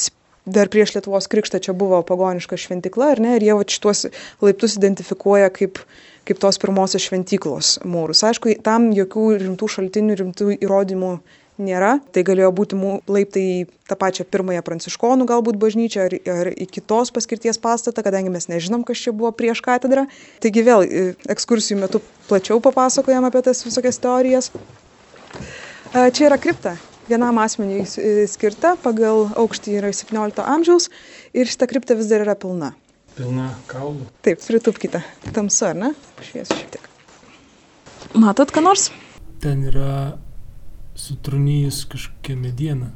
dar 0.43 0.71
prieš 0.71 0.95
Lietuvos 0.97 1.29
krikštą 1.31 1.61
čia 1.63 1.75
buvo 1.75 2.01
pagoniška 2.07 2.59
šventikla, 2.59 3.13
ar 3.15 3.23
ne, 3.23 3.37
ir 3.37 3.45
jie 3.47 3.53
va 3.57 3.67
šituos 3.67 4.07
laiptus 4.43 4.77
identifikuoja 4.79 5.51
kaip 5.55 5.83
kaip 6.23 6.39
tos 6.39 6.55
pirmosios 6.55 7.03
šventyklos 7.03 7.77
mūrus. 7.83 8.23
Aišku, 8.23 8.53
tam 8.63 8.91
jokių 8.95 9.25
rimtų 9.41 9.67
šaltinių, 9.75 10.15
rimtų 10.21 10.53
įrodymų 10.55 11.17
nėra. 11.61 11.97
Tai 12.13 12.23
galėjo 12.25 12.51
būti 12.55 12.77
laiptai 13.07 13.43
į 13.43 13.57
tą 13.89 13.97
pačią 13.99 14.25
pirmąją 14.29 14.63
pranciškonų 14.65 15.27
galbūt 15.29 15.59
bažnyčią 15.61 16.05
ar, 16.07 16.15
ar 16.33 16.51
į 16.53 16.67
kitos 16.71 17.13
paskirties 17.13 17.59
pastatą, 17.61 18.05
kadangi 18.05 18.31
mes 18.33 18.49
nežinom, 18.49 18.85
kas 18.87 19.01
čia 19.03 19.13
buvo 19.15 19.33
prieš 19.35 19.61
katedrą. 19.65 20.07
Taigi 20.43 20.63
vėl 20.65 20.85
ekskursijų 21.29 21.81
metu 21.83 22.01
plačiau 22.29 22.61
papasakojam 22.63 23.27
apie 23.29 23.43
tas 23.45 23.63
visokias 23.65 24.01
teorijas. 24.01 24.49
Čia 25.93 26.29
yra 26.31 26.39
kripta. 26.41 26.77
Vienam 27.09 27.35
asmeniui 27.43 27.83
skirta, 28.31 28.77
pagal 28.79 29.27
aukštį 29.35 29.75
yra 29.81 29.89
17 29.91 30.39
amžiaus 30.39 30.87
ir 31.35 31.49
šita 31.51 31.67
kripta 31.67 31.97
vis 31.99 32.07
dar 32.07 32.23
yra 32.23 32.37
pilna. 32.39 32.71
Pilna 33.17 33.51
kaulų. 33.69 34.07
Taip, 34.25 34.39
pritupkite. 34.41 35.03
Tamsu, 35.35 35.67
ar 35.67 35.75
ne? 35.77 35.89
Šviesiu 36.23 36.55
šiek 36.55 36.71
tiek. 36.77 36.87
Matot, 38.15 38.49
ką 38.55 38.63
nors? 38.63 38.87
Ten 39.43 39.67
yra 39.67 40.15
sutrunijus 40.95 41.83
kažkokia 41.91 42.35
mediena. 42.39 42.91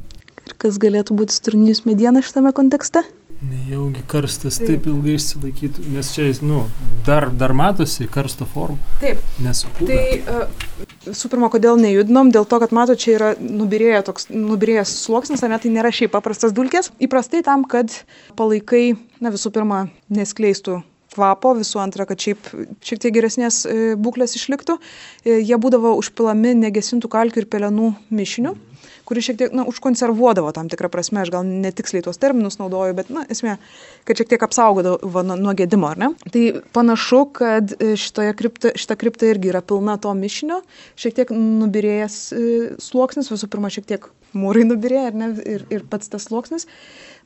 Ir 0.47 0.55
kas 0.62 0.79
galėtų 0.81 1.17
būti 1.17 1.36
sutrunijus 1.36 1.83
mediena 1.88 2.23
šitame 2.23 2.53
kontekste? 2.55 3.03
Nejaugi 3.38 4.01
karstas 4.10 4.57
taip, 4.57 4.69
taip 4.81 4.88
ilgai 4.89 5.13
išsilaikytų, 5.19 5.83
nes 5.93 6.10
čia, 6.15 6.25
nu, 6.41 6.63
dar, 7.05 7.27
dar 7.29 7.53
matosi 7.53 8.07
karsto 8.10 8.47
forma. 8.49 8.79
Taip. 9.03 9.21
Nesupūga. 9.45 9.93
Tai 9.93 10.39
uh, 10.39 10.88
visų 11.05 11.29
pirma, 11.29 11.51
kodėl 11.53 11.77
nejudinom, 11.83 12.31
dėl 12.33 12.49
to, 12.49 12.57
kad 12.63 12.73
mato, 12.73 12.97
čia 12.97 13.13
yra 13.19 13.29
nubirėję 13.38 14.01
toks, 14.10 14.31
nubirėjęs 14.33 14.95
sluoksnis, 15.03 15.45
ar 15.45 15.53
ne, 15.53 15.62
tai 15.62 15.73
nėra 15.75 15.93
šiaip 15.93 16.15
paprastas 16.17 16.55
dulkės. 16.57 16.89
Įprastai 16.97 17.43
tam, 17.45 17.67
kad 17.69 17.93
palaikai, 18.39 18.95
na 19.21 19.33
visų 19.36 19.53
pirma, 19.53 19.86
neskleistų 20.10 20.81
kvapo, 21.17 21.56
visų 21.58 21.82
antra, 21.82 22.06
kad 22.10 22.21
šiaip 22.21 22.51
šiek 22.86 23.01
tiek 23.01 23.15
geresnės 23.17 23.63
e, 23.65 23.95
būklės 23.97 24.38
išliktų, 24.38 24.77
e, 25.25 25.39
jie 25.41 25.58
būdavo 25.62 25.95
užpilami 25.97 26.53
negesintų 26.62 27.10
kalkių 27.12 27.43
ir 27.43 27.51
pelenų 27.51 27.93
mišiniu. 28.13 28.56
Kuris 29.08 29.23
šiek 29.23 29.38
tiek, 29.39 29.53
na, 29.56 29.63
užkonservuodavo 29.67 30.51
tam 30.51 30.67
tikrą 30.67 30.89
prasme, 30.91 31.21
aš 31.23 31.32
gal 31.32 31.45
netiksliai 31.47 32.03
tuos 32.03 32.19
terminus 32.19 32.60
naudoju, 32.60 32.91
bet, 32.97 33.10
na, 33.13 33.23
esmė, 33.32 33.56
kad 34.08 34.19
šiek 34.19 34.34
tiek 34.34 34.43
apsaugodavo 34.43 35.23
nuo, 35.23 35.38
nuo 35.39 35.53
gedimo, 35.58 35.88
ar 35.93 36.01
ne? 36.01 36.10
Tai 36.34 36.43
panašu, 36.75 37.21
kad 37.39 37.71
e, 37.80 37.95
kripta, 38.38 38.75
šita 38.75 38.99
kripta 38.99 39.32
irgi 39.32 39.53
yra 39.53 39.63
pilna 39.63 39.95
to 40.03 40.12
mišinio, 40.17 40.60
šiek 40.99 41.15
tiek 41.21 41.34
nubirėjęs 41.34 42.19
sluoksnis, 42.84 43.32
visų 43.32 43.49
pirma, 43.53 43.71
šiek 43.73 43.88
tiek 43.88 44.10
mūrai 44.38 44.65
nubirėjo, 44.67 45.06
ar 45.10 45.17
ne, 45.17 45.32
ir, 45.56 45.63
ir 45.73 45.88
pats 45.89 46.12
tas 46.12 46.27
sluoksnis, 46.27 46.67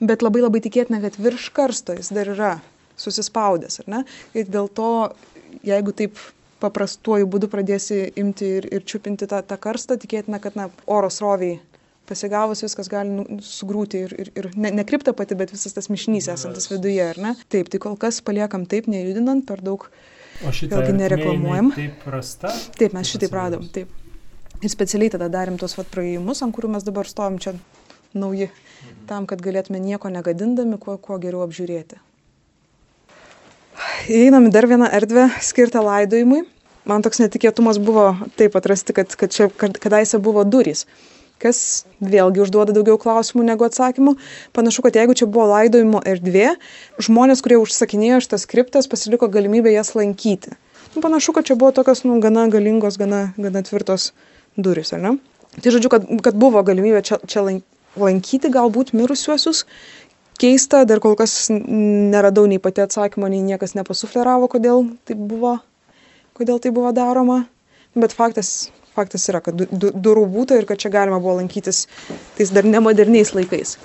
bet 0.01 0.21
labai 0.25 0.45
labai 0.45 0.61
tikėtina, 0.63 1.01
kad 1.03 1.17
virš 1.21 1.49
karsto 1.55 1.97
jis 1.97 2.13
dar 2.13 2.29
yra 2.35 2.53
susispaudęs, 2.99 3.81
ar 3.83 3.91
ne? 3.95 4.03
Ir 4.37 4.51
dėl 4.51 4.69
to, 4.73 4.91
jeigu 5.67 5.95
taip 5.95 6.19
paprastuoju 6.61 7.27
būdu 7.31 7.49
pradėsi 7.51 8.03
imti 8.21 8.47
ir, 8.59 8.69
ir 8.69 8.85
čiupinti 8.85 9.27
tą, 9.29 9.41
tą 9.45 9.57
karstą, 9.61 9.97
tikėtina, 10.01 10.39
kad 10.43 10.57
na, 10.59 10.69
oro 10.85 11.09
sroviai 11.09 11.59
pasigavus 12.11 12.63
viskas 12.65 12.89
gali 12.91 13.13
nu, 13.13 13.39
sugrūti 13.45 14.03
ir, 14.05 14.13
ir, 14.19 14.31
ir 14.37 14.49
ne, 14.59 14.71
ne 14.75 14.85
kripta 14.87 15.13
pati, 15.17 15.37
bet 15.39 15.53
visas 15.53 15.75
tas 15.75 15.87
mišinys 15.91 16.27
esantis 16.33 16.67
viduje, 16.71 17.01
ar 17.13 17.19
ne? 17.21 17.33
Taip, 17.53 17.71
tai 17.71 17.79
kol 17.83 17.95
kas 17.99 18.19
paliekam 18.25 18.67
taip, 18.69 18.89
nejudinant, 18.91 19.45
per 19.47 19.63
daug 19.63 19.87
vėlgi 20.41 20.97
nereklamuojam. 20.97 21.71
Taip 21.77 22.05
rasta? 22.11 22.51
Taip, 22.77 22.97
mes 22.97 23.13
šitaip 23.13 23.35
radom, 23.37 23.65
taip. 23.73 23.93
Ir 24.61 24.69
specialiai 24.69 25.13
tada 25.13 25.31
darėm 25.31 25.57
tuos 25.57 25.73
vat 25.77 25.89
praėjimus, 25.89 26.43
ant 26.45 26.53
kurių 26.53 26.75
mes 26.75 26.85
dabar 26.85 27.09
stovim 27.09 27.39
čia 27.41 27.55
nauji, 28.13 28.51
mhm. 28.51 29.03
tam, 29.09 29.25
kad 29.29 29.41
galėtume 29.41 29.79
nieko 29.81 30.11
negadindami, 30.13 30.77
kuo, 30.81 30.99
kuo 31.01 31.17
geriau 31.21 31.45
apžiūrėti. 31.47 32.01
Įeinam 34.11 34.49
į 34.49 34.53
dar 34.55 34.67
vieną 34.69 34.89
erdvę 34.97 35.29
skirtą 35.43 35.83
laidojimui. 35.85 36.43
Man 36.89 37.05
toks 37.05 37.21
netikėtumas 37.21 37.77
buvo 37.81 38.11
taip 38.39 38.55
atrasti, 38.57 38.93
kad, 38.97 39.13
kad 39.15 39.33
čia 39.33 39.49
kadaise 39.53 40.19
buvo 40.21 40.43
durys 40.47 40.87
kas 41.41 41.85
vėlgi 42.03 42.43
užduoda 42.43 42.75
daugiau 42.75 42.99
klausimų 43.01 43.45
negu 43.47 43.65
atsakymų. 43.67 44.15
Panašu, 44.55 44.85
kad 44.85 44.97
jeigu 44.99 45.15
čia 45.17 45.27
buvo 45.29 45.47
laidojimo 45.51 46.03
erdvė, 46.07 46.53
žmonės, 47.01 47.43
kurie 47.45 47.59
užsakinėjo 47.61 48.21
šitas 48.25 48.45
skriptas, 48.45 48.89
pasiliko 48.91 49.29
galimybę 49.31 49.73
jas 49.73 49.95
lankyti. 49.97 50.53
Nu, 50.93 51.01
panašu, 51.03 51.33
kad 51.35 51.47
čia 51.47 51.57
buvo 51.57 51.71
tokios 51.75 52.03
nu, 52.05 52.19
gana 52.23 52.47
galingos, 52.51 52.99
gana, 53.01 53.31
gana 53.39 53.63
tvirtos 53.65 54.11
durys, 54.57 54.93
ar 54.95 55.03
ne? 55.03 55.17
Tai 55.57 55.73
žodžiu, 55.73 55.91
kad, 55.91 56.07
kad 56.23 56.37
buvo 56.39 56.61
galimybė 56.67 57.03
čia, 57.07 57.19
čia 57.27 57.43
lankyti 57.99 58.51
galbūt 58.51 58.93
mirusiuosius. 58.95 59.65
Keista, 60.41 60.81
dar 60.89 61.01
kol 61.03 61.13
kas 61.19 61.51
neradau 61.53 62.47
nei 62.49 62.57
pati 62.61 62.81
atsakymo, 62.81 63.29
nei 63.29 63.43
niekas 63.45 63.75
nepasufleravo, 63.77 64.49
kodėl 64.49 64.87
tai 65.05 65.17
buvo, 65.17 65.59
kodėl 66.37 66.61
tai 66.63 66.71
buvo 66.73 66.89
daroma. 66.97 67.43
Bet 67.93 68.15
faktas, 68.15 68.71
faktas 68.95 69.27
yra, 69.29 69.43
kad 69.45 69.59
du, 69.59 69.67
du, 69.69 69.91
durų 69.93 70.25
būtų 70.33 70.57
ir 70.61 70.67
kad 70.69 70.81
čia 70.81 70.89
galima 70.93 71.19
buvo 71.21 71.37
lankytis 71.41 71.85
tais 72.37 72.53
dar 72.55 72.65
nemoderniais 72.65 73.35
laikais 73.37 73.77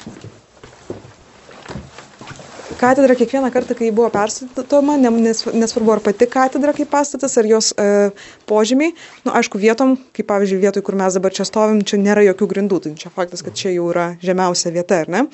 katedra 2.80 3.14
kiekvieną 3.18 3.50
kartą, 3.52 3.74
kai 3.78 3.90
buvo 3.92 4.08
perstatoma, 4.12 4.96
nesvarbu 4.98 5.92
ar 5.96 6.02
pati 6.04 6.28
katedra 6.30 6.74
kaip 6.76 6.90
pastatas, 6.92 7.36
ar 7.40 7.48
jos 7.48 7.72
e, 7.76 8.10
požymiai, 8.48 8.94
nu, 9.26 9.34
aišku, 9.36 9.60
vietom, 9.60 9.96
kaip 10.16 10.28
pavyzdžiui, 10.30 10.60
vietoj, 10.64 10.84
kur 10.86 10.98
mes 10.98 11.16
dabar 11.18 11.34
čia 11.36 11.46
stovim, 11.48 11.82
čia 11.86 12.00
nėra 12.02 12.24
jokių 12.30 12.50
grindų, 12.52 12.82
tai 12.84 12.94
čia 13.00 13.12
faktas, 13.14 13.44
kad 13.46 13.56
čia 13.58 13.72
jau 13.74 13.88
yra 13.92 14.10
žemiausia 14.24 14.74
vieta, 14.74 15.02
ar 15.04 15.12
ne? 15.12 15.24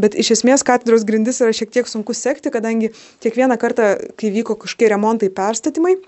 Bet 0.00 0.16
iš 0.16 0.32
esmės 0.38 0.64
katedros 0.66 1.04
grindis 1.08 1.42
yra 1.44 1.52
šiek 1.56 1.72
tiek 1.74 1.90
sunku 1.90 2.16
sekti, 2.16 2.52
kadangi 2.54 2.94
kiekvieną 3.24 3.60
kartą, 3.60 3.92
kai 4.20 4.32
vyko 4.32 4.56
kažkokie 4.62 4.88
remontai, 4.94 5.28
perstatymai, 5.34 5.98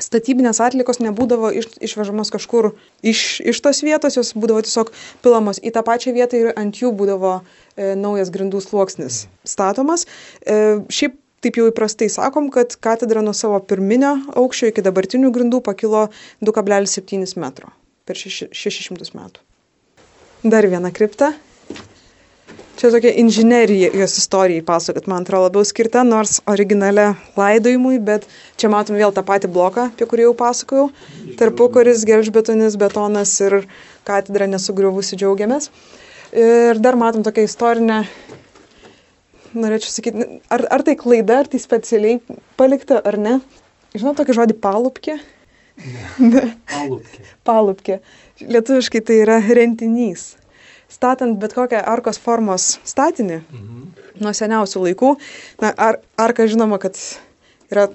statybinės 0.00 0.60
atlikos 0.62 1.00
nebūdavo 1.02 1.50
iš, 1.58 1.68
išvežamos 1.84 2.32
kažkur 2.32 2.72
iš, 3.04 3.40
iš 3.44 3.60
tos 3.64 3.82
vietos, 3.84 4.16
jos 4.16 4.32
būdavo 4.38 4.62
tiesiog 4.64 4.92
pilamos 5.24 5.60
į 5.62 5.72
tą 5.74 5.82
pačią 5.86 6.14
vietą 6.16 6.40
ir 6.40 6.52
ant 6.56 6.78
jų 6.80 6.92
būdavo 6.96 7.34
e, 7.38 7.44
naujas 7.76 8.32
grindų 8.34 8.62
sluoksnis 8.64 9.26
statomas. 9.48 10.06
E, 10.44 10.80
šiaip 10.92 11.18
taip 11.42 11.58
jau 11.58 11.68
įprastai 11.70 12.08
sakom, 12.12 12.50
kad 12.54 12.76
katedra 12.78 13.22
nuo 13.24 13.34
savo 13.34 13.58
pirminio 13.66 14.14
aukščio 14.38 14.70
iki 14.70 14.84
dabartinių 14.86 15.32
grindų 15.34 15.62
pakilo 15.66 16.08
2,7 16.44 17.38
metro 17.42 17.72
per 18.06 18.18
600 18.18 19.14
metų. 19.18 19.42
Dar 20.42 20.66
viena 20.66 20.90
kripta 20.94 21.32
Čia 22.82 22.88
tokia 22.90 23.12
inžinerija 23.20 23.92
jos 23.94 24.16
istorijai 24.18 24.62
pasakot, 24.66 25.04
man 25.06 25.22
atrodo, 25.22 25.44
labiau 25.44 25.62
skirta, 25.62 26.00
nors 26.02 26.40
originale 26.50 27.12
laidojimui, 27.36 28.00
bet 28.02 28.24
čia 28.58 28.70
matom 28.72 28.96
vėl 28.98 29.12
tą 29.14 29.22
patį 29.28 29.50
bloką, 29.54 29.84
apie 29.92 30.08
kurį 30.10 30.24
jau 30.24 30.32
pasakojau. 30.40 30.86
Tarpukoris, 31.38 32.02
gelžbetonis, 32.08 32.74
betonas 32.80 33.36
ir 33.44 33.60
katedra 34.08 34.48
nesugriuvusi 34.50 35.20
džiaugiamės. 35.20 35.68
Ir 36.32 36.80
dar 36.80 36.96
matom 36.96 37.24
tokią 37.26 37.44
istorinę, 37.44 38.02
norėčiau 39.52 39.92
sakyti, 39.92 40.28
ar, 40.52 40.64
ar 40.72 40.84
tai 40.86 40.96
klaida, 40.96 41.42
ar 41.42 41.50
tai 41.52 41.60
specialiai 41.60 42.20
palikta, 42.56 43.02
ar 43.04 43.18
ne. 43.20 43.38
Žinau 43.92 44.14
tokį 44.16 44.38
žodį 44.38 44.56
palupkė? 44.64 45.18
Ne. 46.22 46.46
Palupkė. 46.72 47.26
palupkė. 47.48 47.98
Lietuviškai 48.44 49.02
tai 49.04 49.18
yra 49.24 49.38
rentinys 49.44 50.32
statant 50.92 51.38
bet 51.40 51.54
kokią 51.56 51.80
arkos 51.88 52.20
formos 52.20 52.76
statinį 52.88 53.38
mhm. 53.40 53.84
nuo 54.22 54.32
seniausių 54.36 54.86
laikų, 54.86 55.14
na, 55.62 55.72
ar, 55.76 56.00
arka 56.20 56.46
žinoma, 56.50 56.78
kad 56.82 56.98
yra 57.72 57.88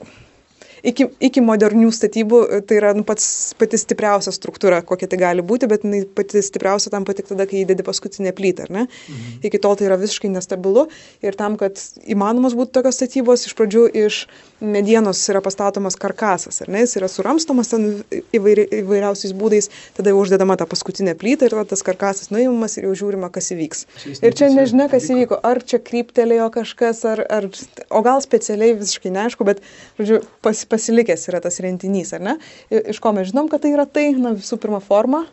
iki, 0.86 1.08
iki 1.24 1.44
modernių 1.44 1.90
statybų 1.94 2.42
tai 2.68 2.80
yra 2.80 2.94
nu, 2.98 3.06
pats, 3.08 3.54
pati 3.60 3.80
stipriausia 3.80 4.34
struktūra, 4.36 4.82
kokia 4.86 5.10
tai 5.12 5.20
gali 5.22 5.46
būti, 5.46 5.70
bet 5.70 5.86
jinai 5.88 6.04
pati 6.06 6.42
stipriausia 6.46 6.92
tam 6.94 7.08
patik 7.08 7.30
tada, 7.30 7.48
kai 7.50 7.64
įdedi 7.64 7.86
paskutinę 7.86 8.34
plytą, 8.38 8.68
ar 8.68 8.74
ne? 8.74 8.86
Mhm. 8.88 9.40
Iki 9.48 9.62
tol 9.64 9.78
tai 9.80 9.90
yra 9.90 10.00
visiškai 10.02 10.32
nestabilu 10.34 10.88
ir 11.26 11.38
tam, 11.40 11.58
kad 11.60 11.80
įmanomas 12.06 12.58
būtų 12.58 12.76
tokios 12.80 13.00
statybos, 13.00 13.48
iš 13.48 13.56
pradžių 13.58 13.88
iš 14.06 14.22
medienos 14.62 15.22
yra 15.30 15.42
pastatomas 15.46 15.98
karkasas, 16.00 16.62
ar 16.64 16.72
ne, 16.74 16.82
jis 16.86 16.98
yra 17.00 17.10
suramstomas 17.12 17.70
ten 17.74 17.88
įvairi, 18.36 18.66
įvairiausiais 18.82 19.36
būdais, 19.38 19.70
tada 19.98 20.14
jau 20.14 20.22
uždedama 20.24 20.58
ta 20.58 20.66
paskutinė 20.70 21.14
plyta 21.20 21.46
ir 21.48 21.56
tas 21.70 21.84
karkasas 21.86 22.32
nuimamas 22.34 22.78
ir 22.78 22.88
jau 22.88 22.96
žiūrima, 23.04 23.30
kas 23.34 23.52
įvyks. 23.54 23.86
Ir 24.26 24.38
čia 24.38 24.50
nežinia, 24.54 24.88
kas 24.92 25.10
įvyko, 25.14 25.38
ar 25.46 25.62
čia 25.62 25.80
kryptelėjo 25.84 26.50
kažkas, 26.58 27.04
ar, 27.10 27.22
ar, 27.30 27.50
o 27.90 28.02
gal 28.06 28.24
specialiai 28.26 28.78
visiškai 28.80 29.14
neaišku, 29.14 29.46
bet, 29.48 29.62
žodžiu, 30.00 30.22
pas, 30.46 30.64
pasilikęs 30.70 31.28
yra 31.32 31.42
tas 31.44 31.62
rentinys, 31.64 32.14
ar 32.18 32.24
ne? 32.24 32.36
Iš 32.70 33.00
ko 33.04 33.14
mes 33.16 33.32
žinom, 33.32 33.50
kad 33.52 33.64
tai 33.64 33.74
yra 33.76 33.88
tai, 33.90 34.10
na 34.18 34.34
visų 34.38 34.60
pirma 34.64 34.82
forma, 34.84 35.24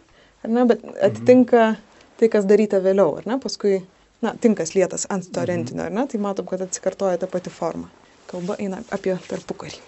ar 0.44 0.54
ne, 0.54 0.68
bet 0.70 0.86
atitinka 1.08 1.74
tai, 2.20 2.30
kas 2.30 2.46
daryta 2.48 2.80
vėliau, 2.84 3.18
ar 3.20 3.28
ne, 3.28 3.40
paskui, 3.42 3.82
na, 4.24 4.36
tinkas 4.40 4.76
lietas 4.76 5.08
ant 5.12 5.28
to 5.34 5.44
rentinio, 5.48 5.88
ar 5.88 5.94
ne, 5.94 6.06
tai 6.10 6.22
matom, 6.22 6.48
kad 6.48 6.64
atsikartoja 6.64 7.20
ta 7.20 7.30
pati 7.30 7.52
forma 7.52 7.90
kalba 8.34 8.56
eina 8.58 8.80
apie 8.94 9.14
tarpukarį. 9.28 9.78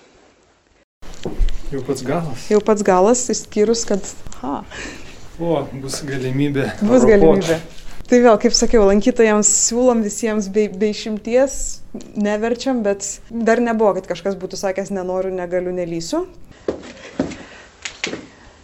Jau 1.72 1.80
pats 1.86 2.04
galas. 2.06 2.46
Jau 2.52 2.60
pats 2.62 2.84
galas, 2.86 3.24
išskyrus, 3.32 3.82
kad... 3.88 4.06
Ha. 4.42 4.60
O, 5.42 5.56
bus 5.82 5.98
galimybė. 6.06 6.68
Bus 6.86 7.06
ropot. 7.08 7.48
Tai 8.06 8.20
vėl, 8.22 8.36
kaip 8.38 8.54
sakiau, 8.54 8.84
lankytojams 8.86 9.48
siūlom 9.66 10.04
visiems 10.06 10.46
be, 10.54 10.68
be 10.70 10.92
išimties, 10.92 11.56
neverčiam, 12.14 12.84
bet 12.84 13.02
dar 13.30 13.58
nebuvo, 13.58 13.96
kad 13.96 14.06
kažkas 14.12 14.36
būtų 14.38 14.60
sakęs, 14.60 14.92
nenoriu, 14.94 15.32
negaliu, 15.34 15.72
nelysiu. 15.74 16.22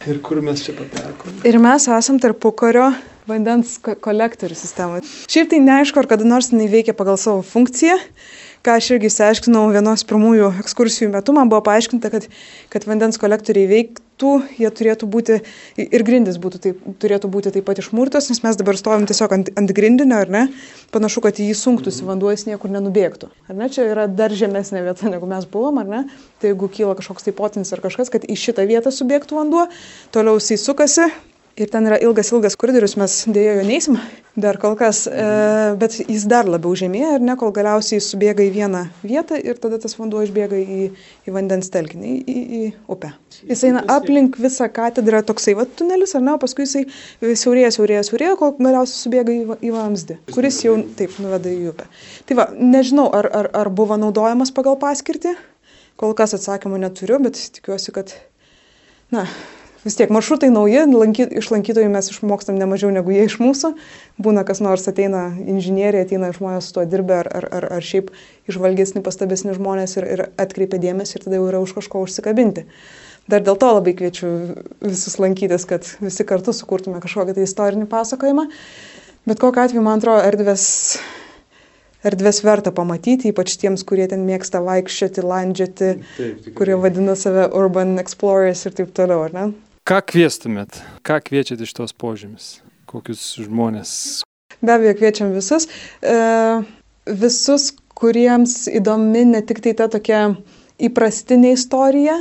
Ir 0.06 0.20
kur 0.22 0.38
mes 0.46 0.62
čia 0.62 0.76
patekome? 0.78 1.42
Ir 1.46 1.58
mes 1.62 1.88
esam 1.90 2.22
tarpukario 2.22 2.92
vandens 3.26 3.74
kolektorių 3.82 4.58
sistemoje. 4.58 5.02
Šiaip 5.30 5.50
tai 5.50 5.60
neaišku, 5.62 5.98
ar 5.98 6.10
kada 6.10 6.26
nors 6.26 6.52
jinai 6.54 6.70
veikia 6.70 6.94
pagal 6.94 7.18
savo 7.18 7.42
funkciją, 7.46 7.98
ką 8.62 8.78
aš 8.78 8.92
irgi 8.94 9.10
išsiaiškinau 9.10 9.64
vienos 9.74 10.06
pirmųjų 10.06 10.52
ekskursijų 10.62 11.10
metu, 11.16 11.34
man 11.34 11.50
buvo 11.50 11.64
paaiškinta, 11.66 12.14
kad, 12.14 12.30
kad 12.70 12.86
vandens 12.86 13.18
kolektoriai 13.18 13.70
veiktų, 14.22 14.58
jie 14.58 14.70
turėtų 14.70 15.06
būti 15.10 15.40
ir 15.76 16.02
grindis 16.04 16.38
būtų, 16.38 16.58
taip, 16.62 16.78
turėtų 17.00 17.28
būti 17.28 17.52
taip 17.52 17.64
pat 17.64 17.78
išmurtos, 17.78 18.30
nes 18.30 18.42
mes 18.42 18.56
dabar 18.56 18.76
stovim 18.76 19.06
tiesiog 19.06 19.32
ant, 19.32 19.50
ant 19.56 19.70
grindinio, 19.70 20.20
ar 20.22 20.28
ne? 20.28 20.48
Panašu, 20.92 21.22
kad 21.22 21.38
jį 21.38 21.54
sunktųsi 21.54 22.04
vanduo, 22.04 22.30
jis 22.30 22.46
niekur 22.46 22.70
nenubėgtų. 22.70 23.30
Ar 23.48 23.56
ne? 23.56 23.68
Čia 23.68 23.88
yra 23.90 24.06
dar 24.06 24.32
žemesnė 24.32 24.84
vieta, 24.84 25.08
negu 25.10 25.26
mes 25.26 25.46
buvom, 25.46 25.78
ar 25.82 25.86
ne? 25.88 26.04
Tai 26.40 26.52
jeigu 26.52 26.68
kyla 26.68 26.96
kažkoks 26.98 27.26
tai 27.26 27.34
potinis 27.34 27.72
ar 27.72 27.82
kažkas, 27.82 28.12
kad 28.12 28.24
į 28.24 28.38
šitą 28.38 28.66
vietą 28.68 28.92
subėgtų 28.94 29.38
vanduo, 29.40 29.68
toliau 30.14 30.38
jisai 30.38 30.60
sukasi, 30.60 31.10
Ir 31.60 31.68
ten 31.68 31.84
yra 31.84 31.98
ilgas, 32.00 32.30
ilgas 32.32 32.56
koridorius, 32.56 32.94
mes 32.96 33.22
dėjo 33.28 33.58
jo 33.58 33.64
neįsim 33.68 33.98
dar 34.36 34.56
kol 34.56 34.72
kas, 34.80 35.04
e, 35.06 35.24
bet 35.76 35.98
jis 36.00 36.24
dar 36.30 36.48
labiau 36.48 36.72
žemėja 36.78 37.18
ir 37.18 37.24
ne, 37.24 37.34
kol 37.36 37.52
galiausiai 37.52 38.00
subėga 38.00 38.46
į 38.46 38.52
vieną 38.54 38.80
vietą 39.04 39.36
ir 39.36 39.60
tada 39.60 39.76
tas 39.82 39.92
vanduo 39.98 40.22
išbėga 40.24 40.56
į, 40.56 40.86
į 41.28 41.34
vandens 41.34 41.68
telkinį, 41.74 42.08
į, 42.08 42.22
į, 42.24 42.42
į 42.56 42.70
upę. 42.94 43.12
Jis 43.50 43.66
eina 43.68 43.84
aplink 43.92 44.40
visą 44.40 44.70
katedrą 44.72 45.20
toksai 45.28 45.56
va 45.58 45.68
tunelis, 45.68 46.16
ar 46.16 46.24
ne, 46.24 46.38
paskui 46.40 46.64
jisai 46.64 46.86
siaurėja, 47.20 47.74
siaurėja, 47.76 48.06
siaurėja, 48.08 48.34
kol 48.40 48.56
galiausiai 48.56 49.02
subėga 49.04 49.36
į, 49.36 49.46
į 49.60 49.76
vamzdį, 49.76 50.20
kuris 50.32 50.64
jau 50.64 50.78
taip 50.96 51.20
nuveda 51.20 51.52
į 51.52 51.72
upę. 51.74 51.88
Tai 52.28 52.40
va, 52.40 52.50
nežinau, 52.56 53.10
ar, 53.12 53.28
ar, 53.28 53.52
ar 53.64 53.72
buvo 53.82 54.00
naudojamas 54.00 54.54
pagal 54.56 54.80
paskirtį, 54.80 55.36
kol 56.00 56.16
kas 56.16 56.32
atsakymų 56.38 56.80
neturiu, 56.86 57.20
bet 57.20 57.36
tikiuosi, 57.58 57.92
kad, 57.92 58.16
na, 59.12 59.28
vis 59.84 59.96
tiek 59.98 60.10
maršrutai 60.14 60.50
nauji, 60.54 60.84
lanky, 60.94 61.26
iš 61.40 61.50
lankytojų 61.52 61.90
mes 61.92 62.10
išmokstam 62.12 62.58
ne 62.58 62.68
mažiau 62.70 62.92
negu 62.94 63.14
jie 63.14 63.26
iš 63.26 63.38
mūsų. 63.42 63.72
Būna 64.22 64.44
kas 64.48 64.62
nors 64.64 64.86
ateina 64.90 65.28
inžinieriai, 65.34 66.06
ateina 66.06 66.32
žmonės 66.34 66.68
su 66.68 66.76
tuo 66.76 66.84
dirbę 66.88 67.20
ar, 67.22 67.30
ar, 67.40 67.48
ar, 67.58 67.68
ar 67.78 67.86
šiaip 67.86 68.12
išvalgesni, 68.50 69.02
pastabesni 69.04 69.56
žmonės 69.58 69.96
ir, 69.98 70.08
ir 70.16 70.24
atkreipia 70.40 70.80
dėmesį 70.82 71.18
ir 71.18 71.26
tada 71.26 71.40
jau 71.40 71.48
yra 71.50 71.62
už 71.64 71.74
kažko 71.80 72.04
užsikabinti. 72.06 72.66
Dar 73.30 73.42
dėl 73.42 73.58
to 73.58 73.70
labai 73.70 73.94
kviečiu 73.94 74.28
visus 74.82 75.18
lankytis, 75.22 75.66
kad 75.70 75.86
visi 76.02 76.26
kartu 76.26 76.54
sukurtume 76.54 77.02
kažkokią 77.02 77.36
tai 77.36 77.46
istorinį 77.46 77.86
pasakojimą. 77.90 78.48
Bet 79.30 79.38
kokiu 79.38 79.62
atveju, 79.62 79.82
man 79.86 80.02
atrodo, 80.02 80.24
erdvės 80.26 80.64
erdves 82.02 82.40
verta 82.42 82.72
pamatyti, 82.74 83.30
ypač 83.30 83.54
tiems, 83.62 83.84
kurie 83.86 84.08
ten 84.10 84.24
mėgsta 84.26 84.62
vaikščioti, 84.66 85.22
landžioti, 85.22 85.90
taip, 86.16 86.48
kurie 86.58 86.78
vadina 86.82 87.14
save 87.18 87.46
urban 87.58 87.94
explorers 88.02 88.66
ir 88.66 88.74
taip 88.78 88.90
toliau, 88.96 89.22
ar 89.28 89.36
ne? 89.36 89.44
Ką 89.82 89.96
kvieštumėt? 90.06 90.76
Ką 91.02 91.16
kviečiat 91.26 91.62
iš 91.64 91.72
tos 91.74 91.90
požymis? 91.90 92.60
Kokius 92.86 93.18
žmonės? 93.42 94.22
Be 94.62 94.76
abejo, 94.76 94.92
kviečiam 95.00 95.32
visus. 95.34 95.66
E, 96.06 96.12
visus, 97.10 97.72
kuriems 97.98 98.68
įdomi 98.70 99.24
ne 99.32 99.40
tik 99.42 99.58
tai 99.64 99.72
ta 99.74 99.88
tokia 99.90 100.20
įprastinė 100.78 101.56
istorija, 101.56 102.14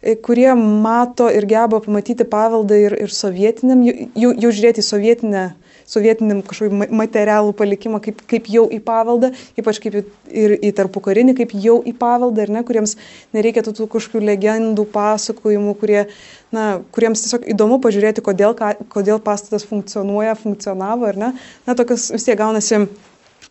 e, 0.00 0.14
kurie 0.16 0.48
mato 0.56 1.28
ir 1.28 1.44
geba 1.44 1.82
pamatyti 1.84 2.24
paveldą 2.24 2.80
ir, 2.86 2.96
ir 3.04 3.12
sovietiniam, 3.12 3.84
jau, 3.84 4.32
jau 4.32 4.54
žiūrėti 4.56 4.80
į 4.80 4.88
sovietinę 4.88 5.44
sovietiniam 5.88 6.40
kažkokį 6.44 6.88
materialų 6.94 7.52
palikimą 7.56 8.00
kaip, 8.04 8.22
kaip 8.30 8.48
jau 8.50 8.64
į 8.72 8.80
paveldą, 8.84 9.30
ypač 9.60 9.80
kaip 9.82 10.00
ir 10.32 10.56
į 10.56 10.72
tarpukarinį, 10.76 11.36
kaip 11.40 11.54
jau 11.60 11.78
į 11.84 11.94
paveldą, 12.00 12.46
ar 12.46 12.54
ne, 12.56 12.64
kuriems 12.66 12.96
nereikia 13.36 13.64
tų 13.66 13.88
kažkokių 13.92 14.24
legendų, 14.24 14.86
pasakojimų, 14.94 15.76
kurie, 15.80 16.06
na, 16.54 16.66
kuriems 16.94 17.24
tiesiog 17.24 17.48
įdomu 17.54 17.80
pažiūrėti, 17.84 18.24
kodėl, 18.24 18.54
kodėl 18.92 19.20
pastatas 19.24 19.66
funkcionuoja, 19.68 20.36
funkcionavo, 20.38 21.10
ar 21.10 21.20
ne. 21.20 21.32
Na, 21.66 21.76
tokias 21.78 22.10
vis 22.14 22.26
tiek 22.26 22.38
gaunasi 22.38 22.84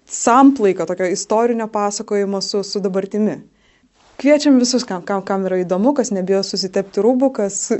samplaika 0.10 0.88
tokio 0.90 1.08
istorinio 1.12 1.68
pasakojimo 1.72 2.42
su, 2.42 2.64
su 2.64 2.82
dabartimi. 2.84 3.42
Kviečiam 4.22 4.60
visus, 4.62 4.86
kam, 4.86 5.02
kam, 5.02 5.24
kam 5.26 5.48
yra 5.50 5.58
įdomu, 5.64 5.96
kas 5.98 6.12
nebijo 6.14 6.44
susitepti 6.46 7.02
rūbų, 7.02 7.32
kas 7.34 7.58
e, 7.74 7.80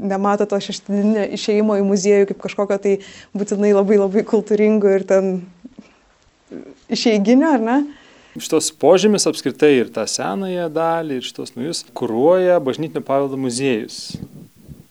nemato 0.00 0.46
to 0.48 0.56
šeštadieninio 0.64 1.26
išeimo 1.36 1.76
į 1.76 1.84
muziejų 1.86 2.30
kaip 2.30 2.40
kažkokio 2.46 2.78
tai 2.82 2.94
būtinai 3.36 3.74
labai 3.76 3.98
labai 4.00 4.24
kultūringo 4.26 4.94
ir 4.96 5.04
ten 5.06 5.30
išeiginio, 6.88 7.52
ar 7.58 7.66
ne? 7.66 7.78
Šitos 8.38 8.70
požymis 8.80 9.28
apskritai 9.28 9.74
ir 9.82 9.92
tą 9.92 10.06
senąją 10.08 10.68
dalį, 10.72 11.20
ir 11.20 11.28
šitos 11.28 11.52
naujus 11.56 11.84
kūruoja 11.96 12.56
bažnytinio 12.64 13.04
paveldo 13.04 13.36
muziejus. 13.40 14.16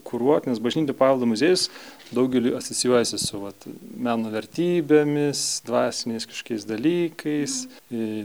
Kūruoti, 0.08 0.52
nes 0.52 0.62
bažnytinio 0.64 0.96
paveldo 0.98 1.28
muziejus 1.30 1.68
daugeliu 2.16 2.56
asocijuojasi 2.58 3.20
su 3.20 3.42
vat, 3.42 3.68
meno 4.00 4.32
vertybėmis, 4.32 5.42
dvasiniais 5.68 6.28
kažkokiais 6.30 6.64
dalykais, 6.70 7.58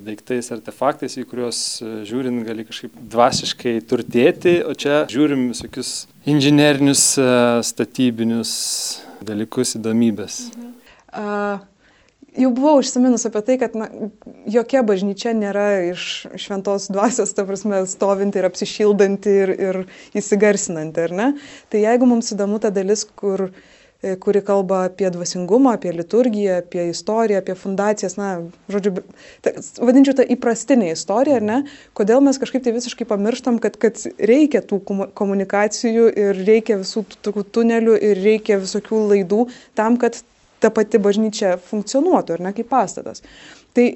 daiktais, 0.06 0.52
artefaktais, 0.54 1.18
į 1.18 1.26
kuriuos 1.30 1.62
e, 1.82 1.90
žiūrint 2.08 2.46
gali 2.46 2.66
kažkaip 2.68 2.94
dvasiškai 3.16 3.74
turtėti, 3.90 4.60
o 4.66 4.76
čia 4.78 5.02
žiūrim 5.10 5.48
visokius 5.50 6.06
inžinerinius, 6.30 7.08
e, 7.18 7.28
statybinius 7.66 8.54
dalykus, 9.26 9.76
įdomybės. 9.80 10.46
Mhm. 10.54 10.72
Uh 11.12 11.71
jau 12.38 12.50
buvau 12.54 12.78
užsiminus 12.80 13.26
apie 13.28 13.42
tai, 13.46 13.58
kad 13.60 13.76
na, 13.76 13.88
jokia 14.50 14.82
bažnyčia 14.86 15.34
nėra 15.36 15.66
iš 15.90 16.06
šventos 16.40 16.88
dvasios, 16.92 17.34
ta 17.36 17.44
prasme, 17.48 17.82
stovinti 17.90 18.40
ir 18.40 18.48
apsišildanti 18.48 19.36
ir, 19.44 19.54
ir 19.68 19.82
įsigarsinanti, 20.18 21.06
ar 21.08 21.14
ne? 21.18 21.28
Tai 21.72 21.84
jeigu 21.84 22.08
mums 22.08 22.32
įdomu 22.34 22.60
ta 22.62 22.72
dalis, 22.74 23.04
kur 23.04 23.50
e, 23.50 24.14
kuri 24.22 24.42
kalba 24.46 24.86
apie 24.88 25.10
dvasingumą, 25.12 25.76
apie 25.76 25.92
liturgiją, 25.94 26.62
apie 26.64 26.88
istoriją, 26.94 27.42
apie 27.42 27.58
fundacijas, 27.58 28.16
na, 28.20 28.32
žodžiu, 28.72 29.04
ta, 29.44 29.54
vadinčiau 29.84 30.16
tą 30.22 30.26
įprastinę 30.36 30.90
istoriją, 30.96 31.38
ar 31.42 31.48
ne, 31.50 31.60
kodėl 31.98 32.24
mes 32.24 32.40
kažkaip 32.40 32.64
tai 32.64 32.76
visiškai 32.78 33.08
pamirštam, 33.12 33.60
kad, 33.62 33.76
kad 33.82 34.00
reikia 34.18 34.64
tų 34.64 34.80
komunikacijų 35.18 36.10
ir 36.24 36.44
reikia 36.48 36.80
visų 36.80 37.04
tų 37.20 37.48
tunelių 37.52 38.00
ir 38.00 38.24
reikia 38.24 38.62
visokių 38.62 39.06
laidų 39.12 39.46
tam, 39.76 40.00
kad 40.00 40.22
ta 40.62 40.70
pati 40.74 41.00
bažnyčia 41.02 41.56
funkcionuotų, 41.70 42.38
ar 42.38 42.46
ne, 42.46 42.54
kaip 42.56 42.70
pastatas. 42.70 43.24
Tai 43.72 43.86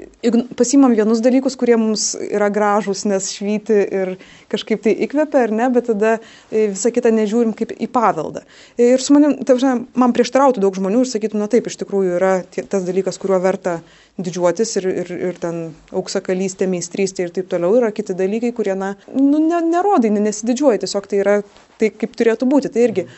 pasimam 0.57 0.95
vienus 0.97 1.19
dalykus, 1.21 1.53
kurie 1.61 1.75
mums 1.77 2.15
yra 2.17 2.47
gražūs, 2.49 3.03
nes 3.11 3.27
švyti 3.37 3.77
ir 3.99 4.13
kažkaip 4.49 4.81
tai 4.87 4.95
įkvepia, 5.05 5.43
ar 5.45 5.53
ne, 5.53 5.67
bet 5.75 5.91
tada 5.91 6.15
e, 6.17 6.71
visą 6.73 6.89
kitą 6.97 7.13
nežiūrim 7.13 7.53
kaip 7.59 7.75
į 7.77 7.91
paveldą. 7.93 8.41
Ir 8.81 9.05
su 9.05 9.13
manim, 9.13 9.35
tai, 9.45 9.59
man 10.01 10.17
prieštarautų 10.17 10.65
daug 10.65 10.81
žmonių 10.81 11.05
ir 11.05 11.11
sakytų, 11.13 11.37
na 11.43 11.51
taip, 11.53 11.69
iš 11.69 11.77
tikrųjų 11.83 12.17
yra 12.17 12.33
tas 12.57 12.89
dalykas, 12.89 13.21
kuriuo 13.21 13.43
verta 13.45 13.77
didžiuotis 14.17 14.73
ir, 14.81 14.89
ir, 15.05 15.15
ir 15.29 15.41
ten 15.45 15.63
auksakalystė, 15.93 16.71
meistrystė 16.73 17.29
ir 17.29 17.37
taip 17.37 17.53
toliau. 17.53 17.77
Yra 17.77 17.93
kiti 17.93 18.17
dalykai, 18.17 18.55
kurie, 18.57 18.73
na, 18.81 18.95
nu, 19.13 19.45
ne, 19.45 19.61
nerodai, 19.77 20.15
nesididžiuoja, 20.17 20.87
tiesiog 20.87 21.13
tai 21.13 21.21
yra 21.21 21.39
tai, 21.77 21.93
kaip 21.93 22.17
turėtų 22.17 22.49
būti. 22.49 22.73
Tai 22.73 22.89
irgi 22.89 23.11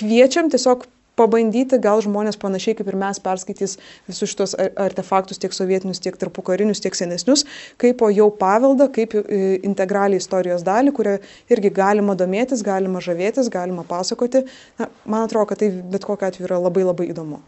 kviečiam 0.00 0.48
tiesiog 0.48 0.88
pabandyti, 1.16 1.78
gal 1.82 2.02
žmonės 2.04 2.38
panašiai 2.40 2.76
kaip 2.78 2.90
ir 2.90 2.98
mes 3.00 3.20
perskaitys 3.22 3.76
visus 4.08 4.32
šitos 4.32 4.54
artefaktus, 4.58 5.40
tiek 5.42 5.54
sovietinius, 5.56 6.00
tiek 6.04 6.16
tarpukarinius, 6.20 6.82
tiek 6.84 6.96
senesnius, 6.96 7.46
kaip 7.80 7.98
po 8.02 8.10
jau 8.12 8.28
paveldą, 8.40 8.90
kaip 8.92 9.16
e, 9.18 9.24
integralią 9.66 10.20
istorijos 10.20 10.64
dalį, 10.66 10.94
kurią 10.96 11.16
irgi 11.52 11.72
galima 11.74 12.16
domėtis, 12.18 12.64
galima 12.66 13.02
žavėtis, 13.04 13.50
galima 13.52 13.86
pasakoti. 13.88 14.44
Na, 14.80 14.90
man 15.08 15.26
atrodo, 15.26 15.50
kad 15.52 15.64
tai 15.64 15.72
bet 15.72 16.04
kokia 16.06 16.30
atveju 16.30 16.50
yra 16.50 16.60
labai 16.68 16.86
labai 16.86 17.10
įdomu. 17.12 17.40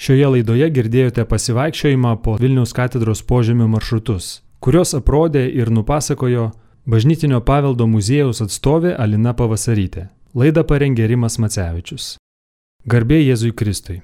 Šioje 0.00 0.30
laidoje 0.32 0.70
girdėjote 0.72 1.26
pasivaikščiojimą 1.28 2.14
po 2.24 2.38
Vilniaus 2.40 2.72
katedros 2.72 3.20
požemių 3.20 3.66
maršrutus, 3.68 4.38
kurios 4.64 4.94
aprodė 4.96 5.44
ir 5.44 5.68
nupasakojo 5.68 6.48
Bažnytinio 6.88 7.42
paveldo 7.44 7.84
muziejaus 7.86 8.40
atstovė 8.40 8.94
Alina 8.96 9.34
Pavasarytė. 9.36 10.06
Laidą 10.30 10.62
parengė 10.62 11.08
Rimas 11.10 11.40
Macevičius. 11.42 12.04
Garbė 12.86 13.16
Jėzui 13.18 13.50
Kristui. 13.50 13.96